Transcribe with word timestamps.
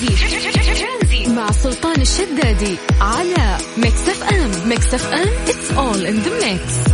ترانزيت. 0.00 1.34
مع 1.36 1.50
سلطان 1.50 2.00
الشدادي 2.00 2.76
على 3.00 3.56
ميكس 3.78 4.08
اف 4.08 4.22
ام 4.32 4.68
ميكس 4.68 4.94
اف 4.94 5.12
ام 5.12 5.28
it's 5.48 5.72
all 5.72 6.06
in 6.06 6.14
the 6.14 6.52
mix 6.52 6.86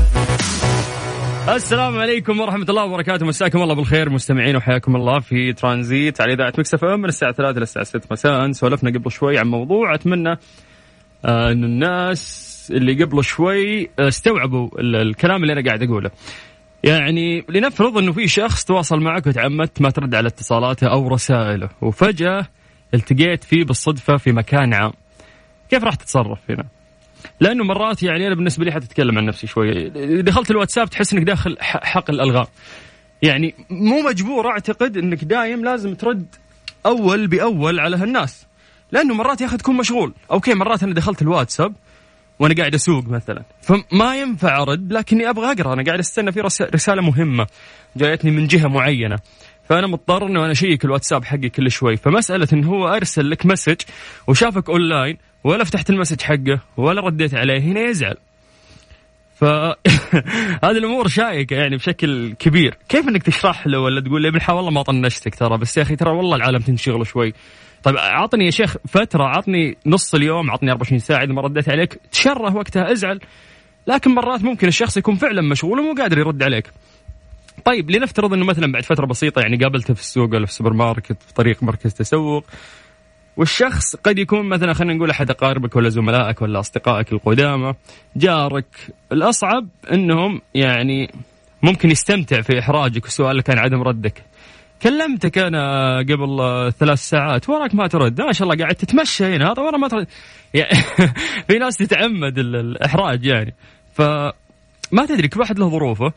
السلام 1.48 1.98
عليكم 1.98 2.40
ورحمة 2.40 2.66
الله 2.68 2.84
وبركاته. 2.84 3.26
مساكم 3.26 3.62
الله 3.62 3.74
بالخير 3.74 4.10
مستمعين 4.10 4.56
وحياكم 4.56 4.96
الله 4.96 5.20
في 5.20 5.52
ترانزيت 5.52 6.20
على 6.20 6.32
إذاعة 6.32 6.52
مكس 6.58 6.74
اف 6.74 6.84
من 6.84 7.04
الساعة 7.04 7.32
3 7.32 7.56
إلى 7.56 7.62
الساعة 7.62 7.84
6 7.84 8.00
مساء. 8.10 8.52
سولفنا 8.52 8.90
قبل 8.90 9.10
شوي 9.10 9.38
عن 9.38 9.46
موضوع. 9.46 9.94
أتمنى 9.94 10.38
آه، 11.24 11.52
أن 11.52 11.64
الناس 11.64 12.52
اللي 12.74 13.04
قبل 13.04 13.24
شوي 13.24 13.90
استوعبوا 13.98 14.68
ال- 14.80 14.96
الكلام 14.96 15.42
اللي 15.42 15.52
أنا 15.52 15.64
قاعد 15.64 15.82
أقوله. 15.82 16.10
يعني 16.84 17.44
لنفرض 17.48 17.98
أنه 17.98 18.12
في 18.12 18.28
شخص 18.28 18.64
تواصل 18.64 19.00
معك 19.00 19.26
وتعمدت 19.26 19.80
ما 19.82 19.90
ترد 19.90 20.14
على 20.14 20.28
اتصالاته 20.28 20.86
أو 20.86 21.08
رسائله 21.08 21.68
وفجأة 21.80 22.46
التقيت 22.94 23.44
فيه 23.44 23.64
بالصدفة 23.64 24.16
في 24.16 24.32
مكان 24.32 24.74
عام. 24.74 24.92
كيف 25.70 25.84
راح 25.84 25.94
تتصرف 25.94 26.38
هنا؟ 26.50 26.64
لأنه 27.40 27.64
مرات 27.64 28.02
يعني 28.02 28.26
أنا 28.26 28.34
بالنسبة 28.34 28.64
لي 28.64 28.72
حتتكلم 28.72 29.18
عن 29.18 29.24
نفسي 29.26 29.46
شوي. 29.46 29.88
دخلت 30.22 30.50
الواتساب 30.50 30.90
تحس 30.90 31.12
إنك 31.12 31.22
داخل 31.22 31.56
حقل 31.60 32.14
الألغام. 32.14 32.46
يعني 33.22 33.54
مو 33.70 34.00
مجبور 34.02 34.50
أعتقد 34.50 34.96
إنك 34.96 35.24
دايم 35.24 35.64
لازم 35.64 35.94
ترد 35.94 36.26
أول 36.86 37.26
بأول 37.26 37.80
على 37.80 37.96
هالناس. 37.96 38.46
لأنه 38.92 39.14
مرات 39.14 39.40
يا 39.40 39.46
أخي 39.46 39.56
تكون 39.56 39.76
مشغول. 39.76 40.12
أوكي 40.30 40.54
مرات 40.54 40.82
أنا 40.82 40.94
دخلت 40.94 41.22
الواتساب 41.22 41.72
وأنا 42.38 42.54
قاعد 42.54 42.74
أسوق 42.74 43.04
مثلا. 43.08 43.42
فما 43.62 44.16
ينفع 44.16 44.62
أرد 44.62 44.92
لكني 44.92 45.30
أبغى 45.30 45.52
أقرأ. 45.52 45.72
أنا 45.74 45.82
قاعد 45.84 45.98
أستنى 45.98 46.32
في 46.32 46.40
رس- 46.40 46.62
رسالة 46.62 47.02
مهمة 47.02 47.46
جايتني 47.96 48.30
من 48.30 48.46
جهة 48.46 48.66
معينة. 48.68 49.18
فأنا 49.72 49.86
مضطر 49.86 50.26
إنه 50.26 50.44
أنا 50.44 50.52
أشيك 50.52 50.84
الواتساب 50.84 51.24
حقي 51.24 51.48
كل 51.48 51.70
شوي. 51.70 51.96
فمسألة 51.96 52.48
إنه 52.52 52.68
هو 52.68 52.88
أرسل 52.88 53.30
لك 53.30 53.46
message 53.46 53.76
وشافك 54.26 54.70
أونلاين 54.70 55.16
ولا 55.44 55.64
فتحت 55.64 55.90
ال 55.90 55.94
message 55.94 56.20
حقه 56.20 56.60
ولا 56.76 57.00
رديت 57.00 57.34
عليه 57.34 57.60
هنا 57.60 57.80
يزعل. 57.80 58.16
فهذه 59.34 59.76
الأمور 60.78 61.08
شائكة 61.08 61.56
يعني 61.56 61.76
بشكل 61.76 62.32
كبير. 62.32 62.78
كيف 62.88 63.08
إنك 63.08 63.22
تشرح 63.22 63.66
له 63.66 63.78
ولا 63.78 64.00
تقول 64.00 64.22
له 64.22 64.26
يا 64.26 64.28
ابن 64.28 64.40
والله 64.48 64.70
ما 64.70 64.82
طنشتك 64.82 65.34
ترى 65.34 65.58
بس 65.58 65.76
يا 65.76 65.82
أخي 65.82 65.96
ترى 65.96 66.10
والله 66.10 66.36
العالم 66.36 66.58
تنشغل 66.58 67.06
شوي. 67.06 67.32
طيب 67.82 67.96
عطني 67.98 68.44
يا 68.44 68.50
شيخ 68.50 68.76
فترة 68.88 69.24
عطني 69.24 69.76
نص 69.86 70.14
اليوم 70.14 70.50
عطني 70.50 70.70
24 70.70 70.98
ساعة 70.98 71.24
إذا 71.24 71.32
ما 71.32 71.42
رديت 71.42 71.68
عليك. 71.68 71.98
تشره 72.10 72.56
وقتها 72.56 72.92
ازعل. 72.92 73.20
لكن 73.86 74.10
مرات 74.10 74.42
ممكن 74.42 74.68
الشخص 74.68 74.96
يكون 74.96 75.14
فعلا 75.14 75.42
مشغول 75.42 75.80
ومو 75.80 75.94
قادر 75.94 76.18
يرد 76.18 76.42
عليك. 76.42 76.66
طيب 77.64 77.90
لنفترض 77.90 78.32
إنه 78.32 78.44
مثلا 78.44 78.72
بعد 78.72 78.82
فترة 78.84 79.06
بسيطة 79.06 79.40
يعني 79.40 79.56
قابلته 79.56 79.94
في 79.94 80.00
السوق 80.00 80.30
ولا 80.34 80.46
في 80.46 80.52
السوبر 80.52 80.72
ماركت 80.72 81.22
في 81.22 81.34
طريق 81.34 81.62
مركز 81.62 81.94
تسوق 81.94 82.44
والشخص 83.36 83.96
قد 83.96 84.18
يكون 84.18 84.48
مثلا 84.48 84.72
خلينا 84.72 84.94
نقول 84.94 85.10
أحد 85.10 85.30
أقاربك 85.30 85.76
ولا 85.76 85.88
زملائك 85.88 86.42
ولا 86.42 86.60
أصدقائك 86.60 87.12
القدامى 87.12 87.74
جارك. 88.16 88.66
الأصعب 89.12 89.68
إنهم 89.92 90.40
يعني 90.54 91.10
ممكن 91.62 91.90
يستمتع 91.90 92.40
في 92.40 92.58
إحراجك 92.58 93.04
وسؤالك 93.06 93.50
عن 93.50 93.58
عدم 93.58 93.82
ردك. 93.82 94.22
كلمتك 94.82 95.38
أنا 95.38 95.98
قبل 95.98 96.38
ثلاث 96.78 96.98
ساعات 96.98 97.48
وراك 97.48 97.74
ما 97.74 97.86
ترد. 97.86 98.20
ما 98.20 98.32
شاء 98.32 98.48
الله 98.48 98.64
قاعد 98.64 98.74
تتمشى 98.74 99.24
هنا 99.24 99.52
هذا 99.52 99.62
ورا 99.62 99.76
ما 99.76 99.88
ترد. 99.88 100.06
يعني 100.54 100.82
في 101.48 101.58
ناس 101.58 101.76
تتعمد 101.76 102.38
ال- 102.38 102.56
الإحراج 102.56 103.24
يعني. 103.26 103.54
فما 103.94 105.06
تدري 105.08 105.28
كل 105.28 105.40
واحد 105.40 105.58
له 105.58 105.68
ظروفه. 105.68 106.12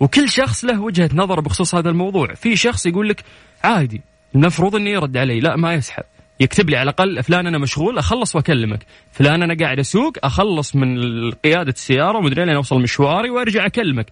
وكل 0.00 0.28
شخص 0.28 0.64
له 0.64 0.80
وجهة 0.80 1.10
نظر 1.14 1.40
بخصوص 1.40 1.74
هذا 1.74 1.90
الموضوع. 1.90 2.34
في 2.34 2.56
شخص 2.56 2.86
يقول 2.86 3.08
لك 3.08 3.24
عادي 3.64 4.00
المفروض 4.34 4.76
انه 4.76 4.90
يرد 4.90 5.16
علي. 5.16 5.40
لا 5.40 5.56
ما 5.56 5.74
يسحب. 5.74 6.04
يكتب 6.40 6.70
لي 6.70 6.76
على 6.76 6.90
الأقل 6.90 7.22
فلان 7.22 7.46
أنا 7.46 7.58
مشغول 7.58 7.98
أخلص 7.98 8.36
وأكلمك. 8.36 8.86
فلان 9.12 9.42
أنا 9.42 9.56
قاعد 9.60 9.78
أسوق 9.78 10.12
أخلص 10.24 10.76
من 10.76 11.00
قيادة 11.30 11.70
السيارة 11.70 12.18
ومدري 12.18 12.44
لين 12.44 12.54
أوصل 12.54 12.82
مشواري 12.82 13.30
وأرجع 13.30 13.66
أكلمك. 13.66 14.06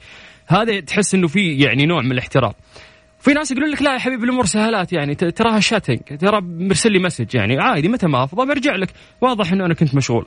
هذا 0.47 0.81
تحس 0.81 1.15
إنه 1.15 1.29
في 1.29 1.59
يعني 1.59 1.87
نوع 1.87 2.03
من 2.03 2.13
الاحترام. 2.13 2.53
في 3.21 3.33
ناس 3.33 3.51
يقولون 3.51 3.71
لك 3.71 3.83
لا 3.83 3.93
يا 3.95 3.99
حبيبي 3.99 4.25
الأمور 4.25 4.47
سهلات 4.47 4.93
يعني 4.93 5.15
تراها 5.15 5.61
شاتنج 5.61 5.99
ترى 5.99 6.41
مرسل 6.41 6.93
لي 6.93 6.99
مسج 6.99 7.35
يعني 7.35 7.59
عادي 7.59 7.89
متى 7.89 8.07
ما 8.07 8.25
أفضى 8.25 8.47
برجع 8.47 8.77
لك. 8.77 8.89
واضح 9.21 9.53
إنه 9.53 9.67
أنا 9.67 9.75
كنت 9.75 9.95
مشغول. 9.95 10.27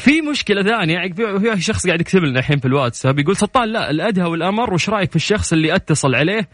في 0.00 0.20
مشكلة 0.20 0.62
ثانية 0.62 0.94
يعني 0.94 1.14
في 1.14 1.60
شخص 1.60 1.86
قاعد 1.86 2.00
يكتب 2.00 2.24
لنا 2.24 2.38
الحين 2.38 2.58
في 2.58 2.64
الواتساب 2.64 3.18
يقول 3.18 3.36
سلطان 3.36 3.68
لا 3.68 3.90
الأدهى 3.90 4.24
والأمر 4.24 4.74
وش 4.74 4.88
رأيك 4.88 5.10
في 5.10 5.16
الشخص 5.16 5.52
اللي 5.52 5.74
أتصل 5.74 6.14
عليه؟ 6.14 6.48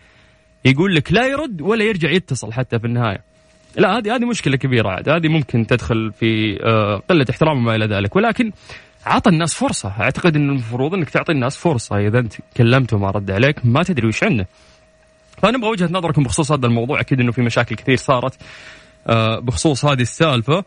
يقول 0.64 0.94
لك 0.94 1.12
لا 1.12 1.26
يرد 1.26 1.60
ولا 1.60 1.84
يرجع 1.84 2.10
يتصل 2.10 2.52
حتى 2.52 2.78
في 2.78 2.86
النهاية. 2.86 3.20
لا 3.76 3.98
هذه 3.98 4.16
هذه 4.16 4.24
مشكلة 4.24 4.56
كبيرة 4.56 4.88
عاد 4.88 5.08
هذه 5.08 5.28
ممكن 5.28 5.66
تدخل 5.66 6.12
في 6.12 6.58
آه، 6.64 7.02
قلة 7.10 7.26
احترام 7.30 7.58
وما 7.58 7.74
إلى 7.76 7.86
ذلك. 7.86 8.16
ولكن 8.16 8.52
عطى 9.06 9.30
الناس 9.30 9.54
فرصة. 9.54 9.92
أعتقد 10.00 10.36
أن 10.36 10.50
المفروض 10.50 10.94
أنك 10.94 11.10
تعطي 11.10 11.32
الناس 11.32 11.56
فرصة. 11.56 11.98
إذا 11.98 12.18
أنت 12.18 12.34
كلمته 12.56 12.96
وما 12.96 13.10
رد 13.10 13.30
عليك 13.30 13.66
ما 13.66 13.82
تدري 13.82 14.06
وش 14.06 14.24
عنده 14.24 14.46
فنبغى 15.42 15.70
وجهة 15.70 15.88
نظركم 15.92 16.22
بخصوص 16.22 16.52
هذا 16.52 16.66
الموضوع. 16.66 17.00
أكيد 17.00 17.20
أنه 17.20 17.32
في 17.32 17.42
مشاكل 17.42 17.76
كثير 17.76 17.96
صارت 17.96 18.34
آه، 19.06 19.38
بخصوص 19.38 19.84
هذه 19.84 20.02
السالفة. 20.02 20.64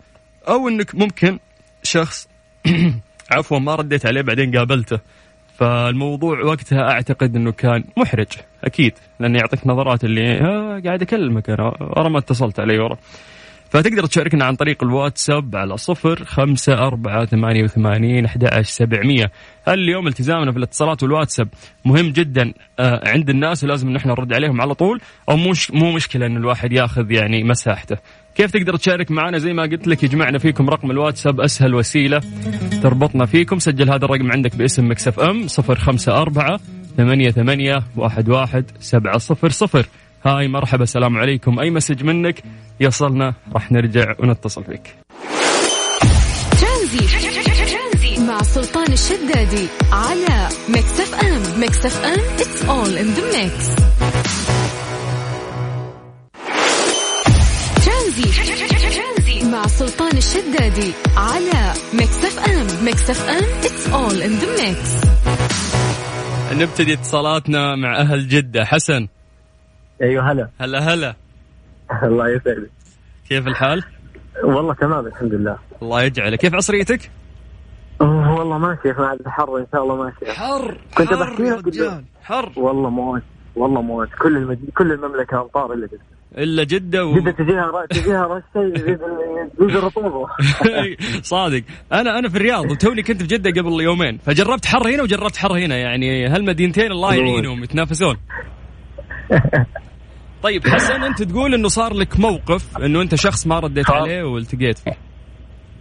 أو 0.48 0.68
أنك 0.68 0.96
ممكن 0.96 1.40
شخص 1.84 2.28
عفوا 3.32 3.60
ما 3.60 3.76
رديت 3.76 4.06
عليه 4.06 4.22
بعدين 4.22 4.58
قابلته. 4.58 5.00
فالموضوع 5.58 6.44
وقتها 6.44 6.92
أعتقد 6.92 7.36
إنه 7.36 7.52
كان 7.52 7.84
محرج 7.98 8.28
أكيد 8.64 8.94
لأنه 9.20 9.40
يعطيك 9.40 9.68
نظرات 9.68 10.04
اللي 10.04 10.42
آه 10.42 10.82
قاعد 10.86 11.02
أكلمك 11.02 11.50
أنا 11.50 11.64
ورا 11.80 12.10
ما 12.10 12.20
اتصلت 12.20 12.60
علي 12.60 12.80
ورا. 12.80 12.98
فتقدر 13.70 14.06
تشاركنا 14.06 14.46
عن 14.46 14.56
طريق 14.56 14.84
الواتساب 14.84 15.56
على 15.56 15.78
صفر 15.78 16.26
خمسة 16.26 16.74
أربعة 16.74 17.26
ثمانية 17.26 17.64
وثمانين 17.64 18.26
أحد 18.26 18.62
سبعمية. 18.62 19.32
هل 19.68 19.80
اليوم 19.80 20.08
التزامنا 20.08 20.52
في 20.52 20.58
الاتصالات 20.58 21.04
والواتساب. 21.04 21.48
مهم 21.86 22.10
جدا 22.10 22.54
آه 22.80 23.10
عند 23.10 23.30
الناس 23.30 23.64
ولازم 23.64 23.88
ان 23.88 23.96
إحنا 23.96 24.12
نرد 24.12 24.34
عليهم 24.34 24.62
على 24.62 24.74
طول 24.74 25.02
أو 25.30 25.38
مش 25.38 25.72
مو 25.72 25.92
مشكلة 25.92 26.26
إن 26.26 26.38
الواحد 26.38 26.74
ياخذ 26.74 27.12
يعني 27.12 27.44
مساحته. 27.44 27.98
كيف 28.40 28.52
تقدر 28.52 28.76
تشارك 28.76 29.12
معنا؟ 29.12 29.38
زي 29.38 29.54
ما 29.54 29.64
قلت 29.64 29.88
لك 29.88 30.04
يجمعنا 30.04 30.38
فيكم 30.38 30.70
رقم 30.70 30.92
الواتساب 30.92 31.42
أسهل 31.42 31.76
وسيلة 31.76 32.22
تربطنا 32.84 33.26
فيكم. 33.26 33.60
سجل 33.60 33.90
هذا 33.90 34.06
الرقم 34.06 34.32
عندك 34.32 34.56
باسم 34.56 34.92
مكسف 34.92 35.20
خمسة 35.78 36.22
أربعة 36.22 36.60
ثمانية 36.98 37.32
ثمانية 37.32 37.84
واحد 37.96 38.30
واحد 38.30 38.66
سبعة 38.80 39.18
صفر 39.18 39.50
صفر. 39.50 39.86
hi 40.26 40.48
مرحبا 40.48 40.84
السلام 40.84 41.18
عليكم. 41.18 41.60
أي 41.60 41.70
message 41.70 42.04
منك؟ 42.04 42.44
يصلنا 42.80 43.34
راح 43.54 43.72
نرجع 43.72 44.16
ونتصل 44.20 44.64
فيك 44.64 44.96
ترانزيت. 46.62 48.24
مع 48.28 48.42
سلطان 48.42 48.94
الشدادي 48.94 49.68
على 49.92 50.48
ميكس 50.70 51.00
إف 51.00 51.14
إم. 51.24 51.60
ميكس 51.60 51.86
إف 51.86 52.06
إم 52.06 52.20
it's 52.40 52.66
all 52.66 52.98
in 52.98 53.06
the 53.06 53.44
mix 53.44 53.70
ترانزيت 58.24 59.52
مع 59.52 59.68
سلطان 59.68 60.18
الشدادي 60.18 60.94
على 61.18 61.74
ميكس 61.94 62.26
اف 62.26 62.40
ام 62.50 62.86
ميكس 62.86 63.10
اف 63.10 63.30
ام 63.30 63.44
it's 63.60 63.94
all 63.94 64.22
in 64.22 64.32
the 64.32 64.64
mix 64.64 65.06
نبتدي 66.54 66.94
اتصالاتنا 66.94 67.76
مع 67.76 67.98
أهل 67.98 68.28
جدة. 68.28 68.66
حسن. 68.66 69.08
أيوه 70.02 70.32
هلا. 70.32 70.50
هلا 70.60 70.80
هلا. 70.80 71.16
الله 72.04 72.30
يسعدك. 72.30 72.72
كيف 73.30 73.48
الحال؟ 73.48 73.84
والله 74.44 74.74
تمام 74.74 75.08
الحمد 75.08 75.34
لله. 75.34 75.58
الله 75.82 76.04
يجعله. 76.04 76.36
كيف 76.36 76.54
عصريتك؟ 76.54 77.12
والله 78.00 78.58
ماشي 78.58 78.92
مع 78.92 79.14
الحر 79.14 79.58
إن 79.58 79.66
شاء 79.72 79.84
الله 79.84 79.96
ماشي 79.96 80.40
حر 80.40 80.78
كنت 80.98 81.14
بحكي 81.14 82.02
حر. 82.24 82.52
والله 82.58 82.90
موت 82.90 83.22
والله 83.56 83.82
موت. 83.82 84.10
كل 84.22 84.38
المد... 84.38 84.70
كل 84.78 84.92
المملكة 84.92 85.42
أمطار 85.42 85.74
إلا 85.74 85.88
جدة. 85.88 86.19
إلا 86.38 86.64
جدة 86.64 87.06
و... 87.06 87.14
جدة 87.16 87.32
تجيها 87.32 87.66
ر... 87.66 87.86
تجيها 87.86 88.28
رشه 88.28 88.62
يزيد 88.76 89.02
الرطوبة. 89.62 90.28
صادق. 91.22 91.64
أنا 91.94 92.20
أنا 92.20 92.30
في 92.30 92.36
الرياض 92.38 92.72
وتوني 92.72 93.04
كنت 93.04 93.22
في 93.22 93.28
جدة 93.28 93.62
قبل 93.62 93.82
يومين. 93.82 94.18
فجربت 94.18 94.66
حر 94.66 94.88
هنا 94.90 95.04
وجربت 95.04 95.38
حر 95.38 95.58
هنا 95.58 95.78
يعني 95.78 96.28
هالمدينتين 96.28 96.92
الله 96.92 97.16
يعينهم 97.16 97.64
يتنافسون. 97.64 98.18
طيب 100.44 100.68
حسن 100.68 101.04
أنت 101.04 101.24
تقول 101.24 101.54
إنه 101.54 101.68
صار 101.68 101.94
لك 101.94 102.20
موقف 102.20 102.78
إنه 102.78 103.02
أنت 103.02 103.16
شخص 103.16 103.48
ما 103.48 103.60
رديت. 103.60 103.90
عليه 103.92 104.24
والتقيت 104.24 104.78
فيه. 104.78 104.98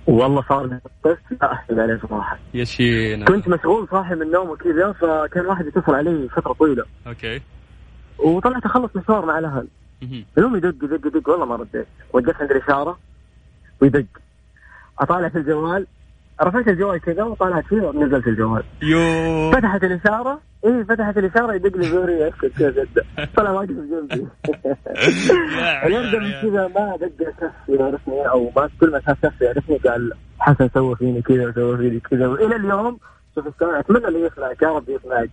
والله 0.07 0.43
صار 0.49 0.67
لي 0.67 0.81
موقف 1.05 1.19
لا 1.43 1.53
احسد 1.53 1.79
عليه 1.79 2.01
صراحة. 2.09 2.39
يا 2.55 2.65
شينا. 2.65 3.25
كنت 3.25 3.49
مشغول 3.49 3.89
صاحي 3.91 4.15
من 4.15 4.23
النوم 4.23 4.51
وكذا 4.51 4.93
فكان 4.93 5.47
واحد 5.47 5.67
يتصل 5.67 5.95
علي 5.95 6.29
فترة 6.37 6.53
طويلة. 6.53 6.85
okay. 7.07 7.41
وطلعت 8.19 8.65
أخلص 8.65 8.91
مشوار 8.97 9.27
مع 9.27 9.39
الأهل. 9.39 9.69
المهم 10.39 10.57
يدق 10.57 10.85
يدق 10.85 11.07
يدق. 11.07 11.29
والله 11.29 11.47
ما 11.47 11.57
رديت. 11.57 11.87
وقفت 12.13 12.41
عند 12.41 12.51
الاشاره 12.51 12.99
ويدق. 13.81 14.05
اطالع 14.99 15.29
في 15.29 15.39
الجوال. 15.39 15.87
رفعت 16.43 16.69
الجوال 16.69 17.01
كذا 17.01 17.23
وطالعت 17.23 17.65
فيه 17.65 17.83
ونزلت 17.83 18.27
الجوال. 18.27 18.63
يو. 18.83 19.53
فتحت 19.53 19.85
الإشارة. 19.85 20.41
إيه 20.65 20.83
فتحت 20.83 21.19
الإشارة 21.19 21.55
يدق 21.55 21.77
لي 21.77 21.89
بوري. 21.89 22.31
كذا 22.31 22.87
أطالع 23.37 23.51
واقف 23.51 23.71
جنبي. 23.71 24.27
اليوم 25.85 26.23
من 26.23 26.33
كذا 26.43 26.69
ما 26.69 26.97
دق 26.97 27.31
شخص 27.41 27.69
يعرفني 27.69 28.29
أو 28.29 28.53
ما 28.57 28.71
كل 28.81 28.91
ما 28.91 29.01
شاف 29.01 29.19
شخص 29.23 29.43
يعرفني 29.43 29.77
قال 29.77 30.13
حسن 30.39 30.69
سوى 30.75 30.97
فيني 30.97 31.23
كذا 31.23 31.49
وسوى 31.49 31.77
فيني 31.77 32.01
كذا. 32.01 32.27
وإلى 32.27 32.57
اليوم 32.57 32.99
شوف 33.35 33.63
أتمنى 33.63 34.09
إنه 34.09 34.19
يسمعك 34.19 34.63
يا 34.63 34.69
رب 34.69 34.89
يسمعك 34.89 35.31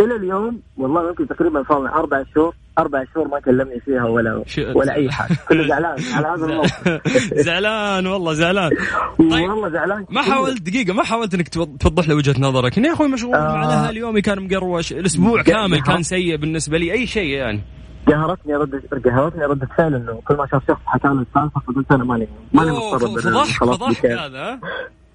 إلى 0.00 0.16
اليوم 0.16 0.60
والله 0.76 1.08
ممكن 1.08 1.28
تقريبا 1.28 1.64
صار 1.68 1.82
لي 1.82 1.88
أربع 1.88 2.24
شهور 2.34 2.54
أربع 2.78 3.04
شهور 3.14 3.28
ما 3.28 3.40
كلمني 3.40 3.80
فيها 3.80 4.04
ولا 4.04 4.44
ولا 4.74 4.94
أي 4.94 5.10
حاجة. 5.10 5.36
كله 5.48 5.68
زعلان 5.68 5.96
على 6.14 6.26
هذا 6.26 6.46
الموقف. 6.46 7.00
زعلان 7.46 8.06
والله 8.06 8.32
زعلان. 8.32 8.70
طيب 9.18 9.50
والله 9.50 9.68
زعلان. 9.68 10.06
ما 10.10 10.22
حاولت 10.22 10.62
دقيقة 10.62 10.94
ما 10.94 11.04
حاولت 11.04 11.34
إنك 11.34 11.48
توضح 11.80 12.08
له 12.08 12.14
وجهة 12.14 12.40
نظرك؟ 12.40 12.78
يا 12.78 12.92
أخوي 12.92 13.08
مشغول 13.08 13.34
آه. 13.34 13.54
مع 13.54 13.90
اليومي 13.90 14.20
كان 14.20 14.44
مقروش 14.44 14.92
الأسبوع 14.92 15.42
كامل 15.42 15.82
كان 15.82 16.02
سيء 16.02 16.36
بالنسبة 16.36 16.78
لي 16.78 16.92
أي 16.92 17.06
شيء 17.06 17.30
يعني؟ 17.30 17.60
قهرتني 18.06 18.54
رد 18.54 18.82
قهرتني 19.04 19.44
ردة 19.44 19.68
فعل 19.78 19.94
إنه 19.94 20.20
كل 20.28 20.34
ما 20.34 20.46
شاف 20.46 20.62
شخص 20.68 20.80
حكى 20.86 21.08
له 21.08 21.12
السالفة 21.12 21.60
فقلت 21.60 21.92
أنا 21.92 22.04
ماني 22.04 22.28
ماني 22.52 22.70
مضطر 22.70 22.98
فضحك 22.98 23.64
فضحك 23.64 24.06
هذا 24.06 24.60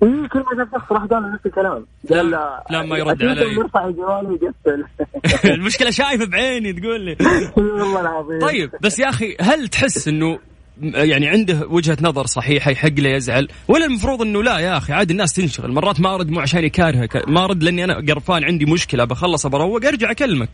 كل 0.01 0.39
ما 0.39 0.63
شاف 0.65 0.71
شخص 0.81 0.91
راح 0.91 1.03
قال 1.03 1.31
نفس 1.33 1.45
الكلام. 1.45 1.85
قال 2.09 2.29
لا, 2.31 2.63
لا 2.69 2.83
ما 2.83 2.97
يرد 2.97 3.23
علي. 3.23 3.53
يرفع 3.53 3.89
جوالي 3.89 4.27
ويقفل 4.27 4.85
المشكلة 5.57 5.89
شايفه 5.91 6.25
بعيني 6.25 6.73
تقول 6.73 7.01
لي. 7.01 7.17
والله 7.57 8.01
العظيم. 8.01 8.39
طيب 8.39 8.71
بس 8.81 8.99
يا 8.99 9.09
أخي 9.09 9.35
هل 9.41 9.67
تحس 9.67 10.07
إنه 10.07 10.39
يعني 10.81 11.27
عنده 11.27 11.67
وجهة 11.69 11.97
نظر 12.01 12.25
صحيحة 12.25 12.71
يحق 12.71 12.93
له 12.99 13.09
يزعل؟ 13.09 13.47
ولا 13.67 13.85
المفروض 13.85 14.21
إنه 14.21 14.43
لا 14.43 14.59
يا 14.59 14.77
أخي 14.77 14.93
عادي 14.93 15.13
الناس 15.13 15.33
تنشغل. 15.33 15.71
مرات 15.71 15.99
ما 15.99 16.15
أرد 16.15 16.29
مو 16.29 16.39
عشان 16.39 16.63
يكارهك 16.63 17.29
ما 17.29 17.43
أرد 17.45 17.63
لأني 17.63 17.83
أنا 17.83 17.95
قرفان 17.95 18.43
عندي 18.43 18.65
مشكلة 18.65 19.05
بخلص 19.05 19.47
بروق 19.47 19.85
أرجع 19.85 20.11
أكلمك. 20.11 20.49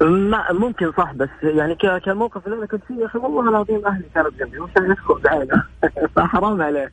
ما 0.00 0.52
ممكن 0.52 0.92
صح 0.98 1.12
بس 1.12 1.28
يعني 1.42 1.76
كموقف 2.04 2.46
اللي 2.46 2.56
أنا 2.58 2.66
كنت 2.66 2.82
فيه 2.88 2.94
يا 2.94 3.06
أخي 3.06 3.18
والله 3.18 3.50
العظيم 3.50 3.86
أهلي 3.86 4.04
كانت 4.14 4.28
جنبي 4.40 4.58
وش 4.60 4.70
يسكت 4.70 5.24
بعينه. 5.24 5.64
فحرام 6.16 6.62
عليه 6.62 6.92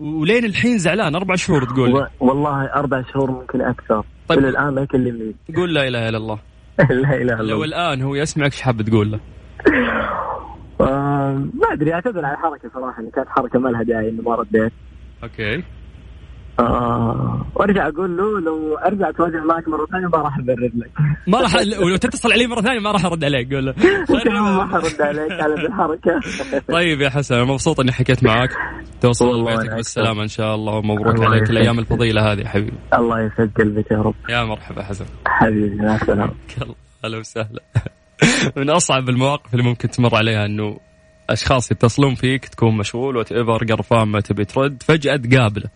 ولين 0.00 0.44
الحين 0.44 0.78
زعلان؟ 0.78 1.14
أربع 1.14 1.36
شهور 1.36 1.64
تقول. 1.64 2.06
والله 2.20 2.64
أربع 2.64 3.02
شهور 3.12 3.30
ممكن 3.30 3.60
أكثر. 3.60 4.04
طيب. 4.28 4.38
إلى 4.38 4.48
الآن 4.48 4.74
ما 4.74 4.80
يكلمني. 4.80 5.34
قول 5.56 5.74
لا 5.74 5.88
إله 5.88 6.08
إلا 6.08 6.18
الله. 6.18 6.38
لا 6.78 6.94
إله 6.94 7.16
إلا 7.16 7.40
الله. 7.40 7.54
لو 7.54 7.64
الآن 7.64 8.02
هو 8.02 8.14
يسمعك 8.14 8.52
إيش 8.52 8.60
حاب 8.60 8.82
تقول 8.82 9.10
له؟ 9.12 9.20
آه 10.80 11.32
ما 11.54 11.72
أدري 11.72 11.94
أعتذر 11.94 12.24
على 12.24 12.34
الحركة 12.34 12.70
صراحة 12.74 13.02
كانت 13.14 13.28
حركة 13.28 13.58
ما 13.58 13.68
لها 13.68 13.82
داعي 13.82 14.08
إنه 14.08 14.22
ما 14.22 14.34
رديت. 14.34 14.72
أوكي. 15.22 15.62
آه 16.58 17.46
وارجع 17.54 17.88
أقول 17.88 18.16
له 18.16 18.40
لو 18.40 18.76
أرجع 18.76 19.08
اتواجه 19.08 19.44
معك 19.44 19.68
مرة 19.68 19.86
ثانية 19.86 20.06
ما 20.06 20.18
راح 20.18 20.38
ابرر 20.38 20.70
لك 20.76 20.90
ما 21.26 21.40
راح 21.40 21.54
ولو 21.54 21.96
تتصل 21.96 22.32
علي 22.32 22.46
مرة 22.46 22.60
ثانية 22.60 22.80
ما 22.80 22.92
راح 22.92 23.04
أرد 23.04 23.24
عليك 23.24 23.54
قول 23.54 23.66
له. 23.66 23.74
ما 24.42 24.58
راح 24.58 24.74
أرد 24.74 25.02
عليك 25.02 25.32
على 25.32 25.54
الحركة. 25.54 26.20
طيب 26.76 27.00
يا 27.00 27.10
حسن 27.10 27.42
مبسوط 27.42 27.80
إني 27.80 27.92
حكيت 27.92 28.24
معك. 28.24 28.50
توصل 29.00 29.44
بيتك 29.44 29.74
بالسلامة 29.74 30.22
إن 30.22 30.28
شاء 30.28 30.54
الله 30.54 30.74
ومبروك 30.74 31.24
عليك 31.24 31.50
الأيام 31.50 31.78
الفضيلة 31.78 32.32
هذه 32.32 32.40
يا 32.40 32.48
حبيبي. 32.48 32.72
الله 32.94 33.20
يسعد 33.20 33.50
قلبك 33.58 33.90
يا 33.90 33.96
رب. 33.96 34.14
يا 34.28 34.44
مرحبا 34.44 34.82
حسن. 34.82 35.04
حبيبي 35.26 35.76
مع 35.76 35.94
السلامة. 35.94 36.32
هلا 37.04 37.18
وسهلا. 37.18 37.62
من 38.56 38.70
أصعب 38.70 39.08
المواقف 39.08 39.54
اللي 39.54 39.64
ممكن 39.64 39.90
تمر 39.90 40.16
عليها 40.16 40.46
إنه 40.46 40.80
أشخاص 41.30 41.72
يتصلون 41.72 42.14
فيك 42.14 42.48
تكون 42.48 42.76
مشغول 42.76 43.16
whatever 43.16 43.64
قرفان 43.64 44.08
ما 44.08 44.20
تبي 44.20 44.44
ترد 44.44 44.82
فجأة 44.82 45.16
تقابله. 45.16 45.70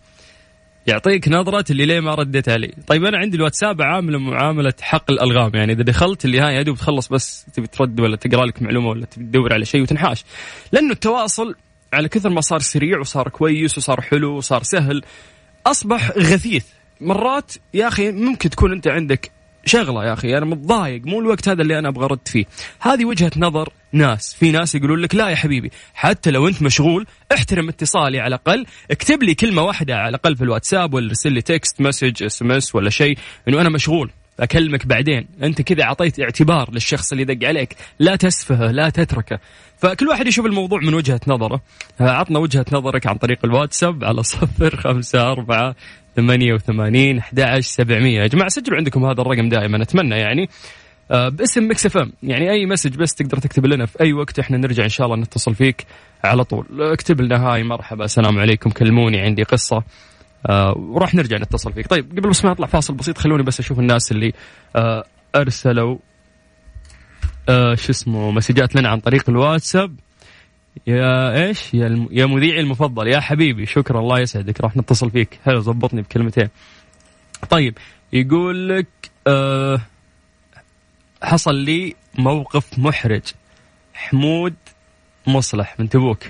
يعطيك 0.87 1.27
نظرة 1.27 1.65
اللي 1.69 1.85
ليه 1.85 1.99
ما 1.99 2.15
رديت 2.15 2.49
علي 2.49 2.73
طيب 2.87 3.05
أنا 3.05 3.17
عندي 3.17 3.37
الواتساب 3.37 3.81
عامله 3.81 4.19
معاملة 4.19 4.73
حق 4.81 5.11
الألغام. 5.11 5.51
يعني 5.53 5.73
إذا 5.73 5.83
دخلت 5.83 6.25
اللي 6.25 6.39
هو 6.39 6.55
يا 6.55 6.63
دوب 6.63 6.77
تخلص 6.77 7.07
بس 7.07 7.45
تبي 7.53 7.67
ترد 7.67 7.99
ولا 7.99 8.15
تقرأ 8.15 8.45
لك 8.45 8.61
معلومة 8.61 8.89
ولا 8.89 9.05
تبي 9.05 9.25
تدور 9.25 9.53
على 9.53 9.65
شيء 9.65 9.81
وتنحاش. 9.81 10.23
لأنه 10.71 10.91
التواصل 10.91 11.55
على 11.93 12.09
كثر 12.09 12.29
ما 12.29 12.41
صار 12.41 12.59
سريع 12.59 12.99
وصار 12.99 13.29
كويس 13.29 13.77
وصار 13.77 14.01
حلو 14.01 14.37
وصار 14.37 14.63
سهل 14.63 15.01
أصبح 15.65 16.11
غثيث. 16.17 16.65
مرات 17.01 17.53
يا 17.73 17.87
أخي 17.87 18.11
ممكن 18.11 18.49
تكون 18.49 18.71
أنت 18.71 18.87
عندك 18.87 19.31
شغلة 19.65 20.05
يا 20.05 20.13
أخي 20.13 20.37
أنا 20.37 20.45
متضايق 20.45 21.01
مو 21.05 21.19
الوقت 21.19 21.49
هذا 21.49 21.61
اللي 21.61 21.79
أنا 21.79 21.89
أبغى 21.89 22.05
أرد 22.05 22.27
فيه. 22.27 22.45
هذه 22.79 23.05
وجهة 23.05 23.31
نظر 23.37 23.69
ناس. 23.95 24.33
في 24.39 24.51
ناس 24.51 24.75
يقولون 24.75 24.99
لك 24.99 25.15
لا 25.15 25.29
يا 25.29 25.35
حبيبي 25.35 25.71
حتى 25.93 26.31
لو 26.31 26.47
أنت 26.47 26.61
مشغول 26.61 27.05
احترم 27.33 27.69
اتصالي 27.69 28.19
على 28.19 28.27
الأقل 28.35 28.65
اكتب 28.91 29.23
لي 29.23 29.35
كلمة 29.35 29.61
واحدة 29.61 29.95
على 29.95 30.09
الأقل 30.09 30.35
في 30.35 30.43
الواتساب 30.43 30.93
ولا 30.93 31.09
ارسل 31.09 31.33
لي 31.33 31.41
text 31.41 31.81
message 31.81 32.23
SMS 32.23 32.75
ولا 32.75 32.89
شيء 32.89 33.17
إنه 33.47 33.61
أنا 33.61 33.69
مشغول. 33.69 34.11
أكلمك 34.39 34.85
بعدين. 34.85 35.27
أنت 35.43 35.61
كذا 35.61 35.83
أعطيت 35.83 36.19
اعتبار 36.19 36.71
للشخص 36.71 37.11
اللي 37.11 37.23
دق 37.23 37.47
عليك. 37.47 37.75
لا 37.99 38.15
تسفهه 38.15 38.71
لا 38.71 38.89
تتركه. 38.89 39.39
فكل 39.77 40.07
واحد 40.07 40.27
يشوف 40.27 40.45
الموضوع 40.45 40.79
من 40.79 40.93
وجهة 40.93 41.19
نظره. 41.27 41.61
عطنا 41.99 42.39
وجهة 42.39 42.65
نظرك 42.71 43.07
عن 43.07 43.15
طريق 43.15 43.39
الواتساب 43.45 44.03
على 44.03 44.23
صفر 44.23 44.75
خمسة 44.75 45.31
أربعة 45.31 45.75
ثمانية 46.15 46.53
وثمانين 46.53 47.17
أحد 47.17 47.59
سبعمية. 47.59 48.21
يا 48.21 48.27
جماعة 48.27 48.49
سجلوا 48.49 48.77
عندكم 48.77 49.05
هذا 49.05 49.21
الرقم 49.21 49.49
دائما 49.49 49.81
أتمنى 49.81 50.15
يعني. 50.15 50.49
باسم 51.09 51.69
Mix 51.69 51.85
FM 51.85 52.13
يعني 52.23 52.51
أي 52.51 52.65
message 52.65 52.95
بس 52.95 53.15
تقدر 53.15 53.37
تكتب 53.37 53.65
لنا 53.65 53.85
في 53.85 54.01
أي 54.01 54.13
وقت 54.13 54.39
إحنا 54.39 54.57
نرجع 54.57 54.83
إن 54.83 54.89
شاء 54.89 55.07
الله 55.07 55.17
نتصل 55.17 55.55
فيك 55.55 55.85
على 56.23 56.43
طول. 56.43 56.65
اكتب 56.79 57.21
لنا 57.21 57.47
hi 57.47 57.63
مرحبا 57.63 58.05
السلام 58.05 58.39
عليكم 58.39 58.69
كلموني 58.69 59.19
عندي 59.19 59.43
قصة. 59.43 59.83
آه 60.49 60.77
وراح 60.77 61.15
نرجع 61.15 61.37
نتصل 61.37 61.73
فيك. 61.73 61.87
طيب 61.87 62.11
قبل 62.11 62.29
بس 62.29 62.45
ما 62.45 62.51
نطلع 62.51 62.67
فاصل 62.67 62.93
بسيط 62.93 63.17
خلوني 63.17 63.43
بس 63.43 63.59
أشوف 63.59 63.79
الناس 63.79 64.11
اللي 64.11 64.33
آه 64.75 65.05
أرسلوا 65.35 65.97
آه 67.49 67.75
شو 67.75 67.91
اسمه 67.91 68.31
مسجات 68.31 68.75
لنا 68.75 68.89
عن 68.89 68.99
طريق 68.99 69.29
الواتساب. 69.29 69.95
يا 70.87 71.45
إيش؟ 71.45 71.73
يا, 71.73 71.87
الم... 71.87 72.07
يا 72.11 72.25
مذيعي 72.25 72.59
المفضل 72.59 73.07
يا 73.07 73.19
حبيبي 73.19 73.65
شكرا 73.65 73.99
الله 73.99 74.19
يسعدك. 74.19 74.61
راح 74.61 74.77
نتصل 74.77 75.11
فيك. 75.11 75.39
حلو 75.45 75.59
ضبطني 75.59 76.01
بكلمتين. 76.01 76.49
طيب 77.49 77.77
يقول 78.13 78.69
لك 78.69 78.87
أه 79.27 79.81
حصل 81.23 81.55
لي 81.55 81.95
موقف 82.17 82.79
محرج 82.79 83.23
حمود 83.93 84.53
مصلح 85.27 85.79
من 85.79 85.89
تبوك. 85.89 86.23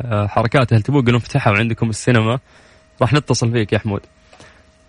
أه 0.00 0.26
حركات 0.26 0.72
أهل 0.72 0.82
تبوك 0.82 1.08
انهم 1.08 1.20
فتحوا 1.20 1.56
عندكم 1.56 1.90
السينما 1.90 2.38
راح 3.02 3.12
نتصل 3.12 3.52
فيك 3.52 3.72
يا 3.72 3.78
حمود. 3.78 4.00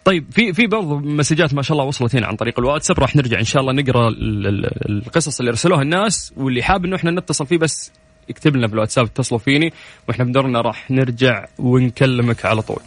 طيب 0.06 0.26
في 0.32 0.54
في 0.54 0.68
برضو 0.68 1.00
مسجات 1.00 1.54
ما 1.54 1.62
شاء 1.62 1.78
الله 1.78 1.88
وصلت 1.88 2.16
هنا 2.16 2.28
عن 2.28 2.36
طريق 2.36 2.60
الواتساب 2.60 3.00
راح 3.00 3.16
نرجع 3.16 3.40
إن 3.40 3.44
شاء 3.44 3.62
الله 3.62 3.74
نقرأ 3.74 4.10
القصص 4.90 5.40
اللي 5.40 5.50
ارسلوها 5.50 5.82
الناس 5.82 6.34
واللي 6.38 6.64
حاب 6.64 6.86
إنه 6.86 6.96
إحنا 6.96 7.12
نتصل 7.12 7.46
فيه 7.46 7.58
بس 7.58 7.92
يكتب 8.30 8.56
لنا 8.56 8.68
في 8.68 8.74
الواتساب 8.74 9.06
اتصلوا 9.06 9.40
فيني 9.40 9.74
وإحنا 10.10 10.26
بدورنا 10.26 10.62
راح 10.62 10.92
نرجع 10.92 11.46
ونكلمك 11.60 12.46
على 12.46 12.62
طول. 12.62 12.80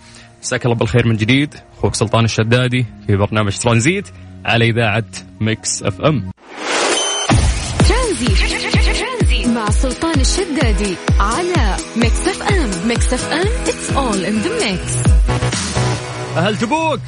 مساك 0.43 0.65
الله 0.65 0.77
بالخير 0.77 1.09
من 1.09 1.17
جديد 1.17 1.55
أخوك 1.79 1.95
سلطان 1.95 2.25
الشدادي 2.25 2.87
في 3.07 3.17
برنامج 3.17 3.59
ترانزيت. 3.59 4.09
على 4.45 4.65
إذاعة 4.65 5.05
ميكس 5.41 5.83
أف 5.83 6.01
أم. 6.01 6.31
ترانزيت 7.89 9.49
مع 9.49 9.71
سلطان 9.71 10.21
الشدادي 10.21 10.97
على 11.21 11.77
Mix 11.97 12.29
FM. 12.29 12.89
Mix 12.89 13.13
FM 13.13 13.39
it's 13.41 13.93
all 13.97 14.25
in 14.25 14.39
the 14.39 14.71
mix 14.71 15.05
أهل 16.37 16.57
تبوك. 16.57 17.01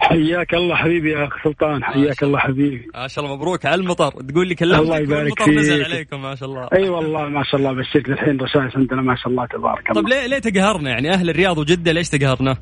حياك 0.00 0.54
الله 0.54 0.76
حبيبي 0.76 1.10
يا 1.12 1.24
أخ 1.26 1.44
سلطان. 1.44 1.84
حياك 1.84 2.22
الله 2.22 2.38
حبيبي. 2.38 2.86
ما 2.94 3.08
شاء 3.08 3.24
الله 3.24 3.36
مبروك 3.36 3.66
على 3.66 3.80
المطر. 3.80 4.10
تقول 4.10 4.48
لي 4.48 4.54
كلمتك 4.54 4.80
الله 4.80 4.98
يبارك 4.98 5.26
المطر 5.26 5.44
فيك. 5.44 5.54
نزل 5.54 5.84
عليكم 5.84 6.22
ما 6.22 6.34
شاء 6.34 6.48
الله. 6.48 6.68
أي 6.72 6.88
والله 6.88 7.28
ما 7.28 7.44
شاء 7.44 7.60
الله 7.60 7.72
بشرك 7.72 8.08
الحين 8.08 8.40
رشاش 8.40 8.76
عندنا 8.76 9.02
ما 9.02 9.16
شاء 9.16 9.28
الله 9.28 9.46
تبارك 9.46 9.90
الله. 9.90 10.02
طيب 10.02 10.08
ليه 10.08 10.26
ليه 10.26 10.38
تقهرنا؟ 10.38 10.90
يعني 10.90 11.14
أهل 11.14 11.30
الرياض 11.30 11.58
وجدة 11.58 11.92
ليش 11.92 12.08
تقهرنا؟ 12.08 12.56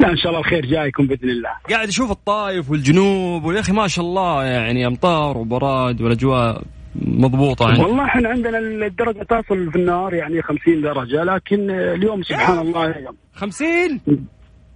لا 0.00 0.10
إن 0.10 0.16
شاء 0.16 0.28
الله 0.28 0.40
الخير 0.40 0.66
جايكم 0.66 1.06
بإذن 1.06 1.28
الله. 1.30 1.50
قاعد 1.70 1.88
أشوف 1.88 2.10
الطايف 2.10 2.70
والجنوب 2.70 3.44
ويا 3.44 3.60
أخي 3.60 3.72
ما 3.72 3.88
شاء 3.88 4.04
الله 4.04 4.44
يعني 4.44 4.86
أمطار 4.86 5.38
وبراد 5.38 6.02
والأجواء 6.02 6.62
مضبوطة 7.02 7.68
يعني. 7.68 7.82
والله 7.82 8.04
إحنا 8.04 8.28
عندنا 8.28 8.58
الدرجة 8.58 9.22
تصل 9.22 9.70
في 9.72 9.76
النهار 9.78 10.14
يعني 10.14 10.42
50 10.42 10.82
درجة 10.82 11.24
لكن 11.24 11.70
اليوم 11.70 12.22
سبحان 12.22 12.58
الله 12.58 12.94
50 13.34 14.00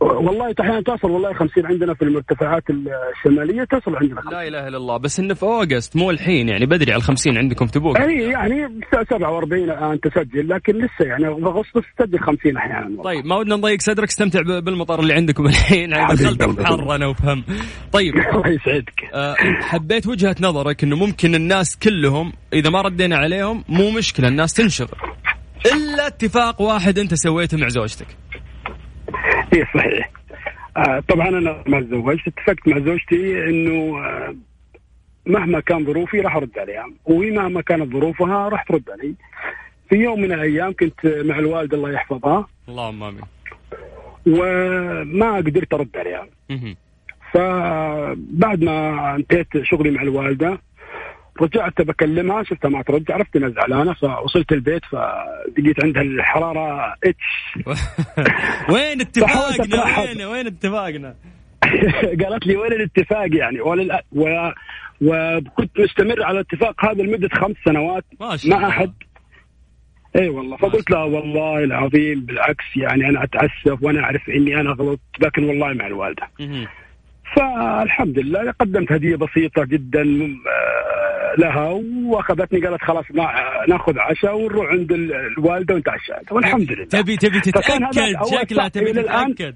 والله 0.00 0.54
أحيانا 0.60 0.80
تصل. 0.80 1.10
والله 1.10 1.32
50 1.32 1.66
عندنا 1.66 1.94
في 1.94 2.02
المرتفعات 2.02 2.62
الشمالية 2.70 3.64
تصل 3.64 3.96
عندنا 3.96 4.20
50. 4.20 4.32
لا 4.32 4.48
إله 4.48 4.68
إلا 4.68 4.76
الله. 4.76 4.96
بس 4.96 5.20
إنه 5.20 5.34
في 5.34 5.42
أوغست 5.42 5.96
مو 5.96 6.10
الحين 6.10 6.48
يعني. 6.48 6.66
بدري 6.66 6.92
على 6.92 7.00
ال 7.00 7.02
50 7.02 7.38
عندكم 7.38 7.66
تبوك 7.66 8.00
اي 8.00 8.22
يعني 8.22 8.80
47 9.10 9.64
الآن 9.64 10.00
تسجل 10.00 10.48
لكن 10.48 10.76
لسه 10.76 11.04
يعني 11.04 11.24
في 11.24 11.42
أغسطس 11.44 11.86
تسجل 11.98 12.18
50 12.18 12.56
أحيانا 12.56 12.86
والله. 12.86 13.02
طيب 13.02 13.26
ما 13.26 13.36
ودنا 13.36 13.56
نضيق 13.56 13.80
صدرك. 13.80 14.08
استمتع 14.08 14.40
بالمطر 14.60 15.00
اللي 15.00 15.14
عندكم 15.14 15.46
الحين. 15.46 15.90
يعني 15.90 16.14
دخلت 16.14 16.42
في 16.42 16.66
حر 16.66 16.94
أنا 16.94 17.06
وفهم 17.06 17.44
طيب. 17.92 18.14
الله 18.34 18.48
يسعدك. 18.48 19.00
أه 19.14 19.34
حبيت 19.60 20.06
وجهة 20.06 20.36
نظرك 20.40 20.84
إنه 20.84 20.96
ممكن 20.96 21.34
الناس 21.34 21.78
كلهم 21.78 22.32
إذا 22.52 22.70
ما 22.70 22.82
ردينا 22.82 23.16
عليهم 23.16 23.64
مو 23.68 23.90
مشكلة 23.90 24.28
الناس 24.28 24.52
تنشغل. 24.52 24.88
إلا 25.66 26.06
اتفاق 26.06 26.62
واحد 26.62 26.98
أنت 26.98 27.14
سويته 27.14 27.58
مع 27.58 27.68
زوجتك. 27.68 28.06
اي 29.54 29.66
صحيح. 29.74 30.10
آه 30.76 31.00
طبعا 31.08 31.28
أنا 31.28 31.64
ما 31.66 31.80
تزوجت. 31.80 32.28
اتفقت 32.28 32.68
مع 32.68 32.78
زوجتي 32.78 33.44
إنه 33.48 33.98
آه 33.98 34.36
مهما 35.26 35.60
كان 35.60 35.84
ظروفي 35.84 36.20
راح 36.20 36.36
أرد 36.36 36.58
عليها. 36.58 36.86
ومهما 37.04 37.60
كانت 37.60 37.92
ظروفها 37.92 38.48
راح 38.48 38.62
ترد 38.62 38.90
علي. 38.90 39.14
في 39.88 39.96
يوم 39.96 40.20
من 40.20 40.32
الأيام 40.32 40.72
كنت 40.72 41.06
مع 41.06 41.38
الوالده 41.38 41.76
الله 41.76 41.92
يحفظها 41.92 42.48
اللهم 42.68 43.02
آمين. 43.02 43.22
وما 44.26 45.36
قدرت 45.36 45.74
أرد 45.74 45.96
عليها. 45.96 46.26
فبعد 47.32 48.64
ما 48.64 49.16
انتهيت 49.16 49.46
شغلي 49.62 49.90
مع 49.90 50.02
الوالدة 50.02 50.58
رجعت 51.40 51.82
بكلمها 51.82 52.42
شفتها 52.42 52.68
ما 52.68 52.82
ترد 52.82 53.10
عرفت 53.10 53.36
إنها 53.36 53.48
زعلانة 53.48 53.94
فوصلت 53.94 54.52
البيت 54.52 54.84
فلقيت 54.84 55.84
عندها 55.84 56.02
الحرارة 56.02 56.94
إتش. 57.04 57.56
وين 58.72 59.00
اتفاقنا؟ 59.00 59.98
وين؟ 59.98 60.22
وين 60.22 60.46
اتفاقنا؟ 60.46 61.14
قالت 62.24 62.46
لي 62.46 62.56
وين 62.56 62.72
الاتفاق 62.72 63.36
يعني؟ 63.36 63.60
ولا 63.60 64.04
و... 64.12 64.50
وكنت 65.00 65.80
مستمر 65.80 66.22
على 66.22 66.40
الاتفاق 66.40 66.84
هذا 66.84 67.02
لمدة 67.02 67.28
خمس 67.32 67.56
سنوات 67.64 68.04
مع 68.46 68.68
أحد. 68.68 68.92
إي 70.16 70.28
والله 70.28 70.56
فقلت 70.56 70.90
لها 70.90 71.04
والله 71.04 71.64
العظيم 71.64 72.20
بالعكس 72.20 72.64
يعني 72.76 73.08
أنا 73.08 73.24
أتأسف 73.24 73.82
وأنا 73.82 74.00
أعرف 74.04 74.30
إني 74.30 74.60
أنا 74.60 74.70
غلطت 74.70 75.00
لكن 75.20 75.44
والله 75.44 75.72
مع 75.72 75.86
الوالدة. 75.86 76.28
فالحمد 77.36 78.18
لله 78.18 78.50
قدمت 78.50 78.92
هدية 78.92 79.16
بسيطة 79.16 79.64
جدا 79.64 80.02
آه، 80.02 80.99
لها 81.38 81.80
وأخذتني 82.06 82.66
قالت 82.66 82.82
خلاص 82.82 83.04
ناخذ 83.68 83.98
عشاء 83.98 84.36
ونروح 84.36 84.66
عند 84.70 84.92
الوالدة 84.92 85.74
ونتعشى. 85.74 86.12
والحمد 86.30 86.72
لله. 86.72 86.84
تبي 86.84 87.16
تبي 87.16 87.40
تتأكد؟ 87.40 87.94
شكلها 88.30 88.68
تبي 88.68 88.92
تتأكد. 88.92 89.54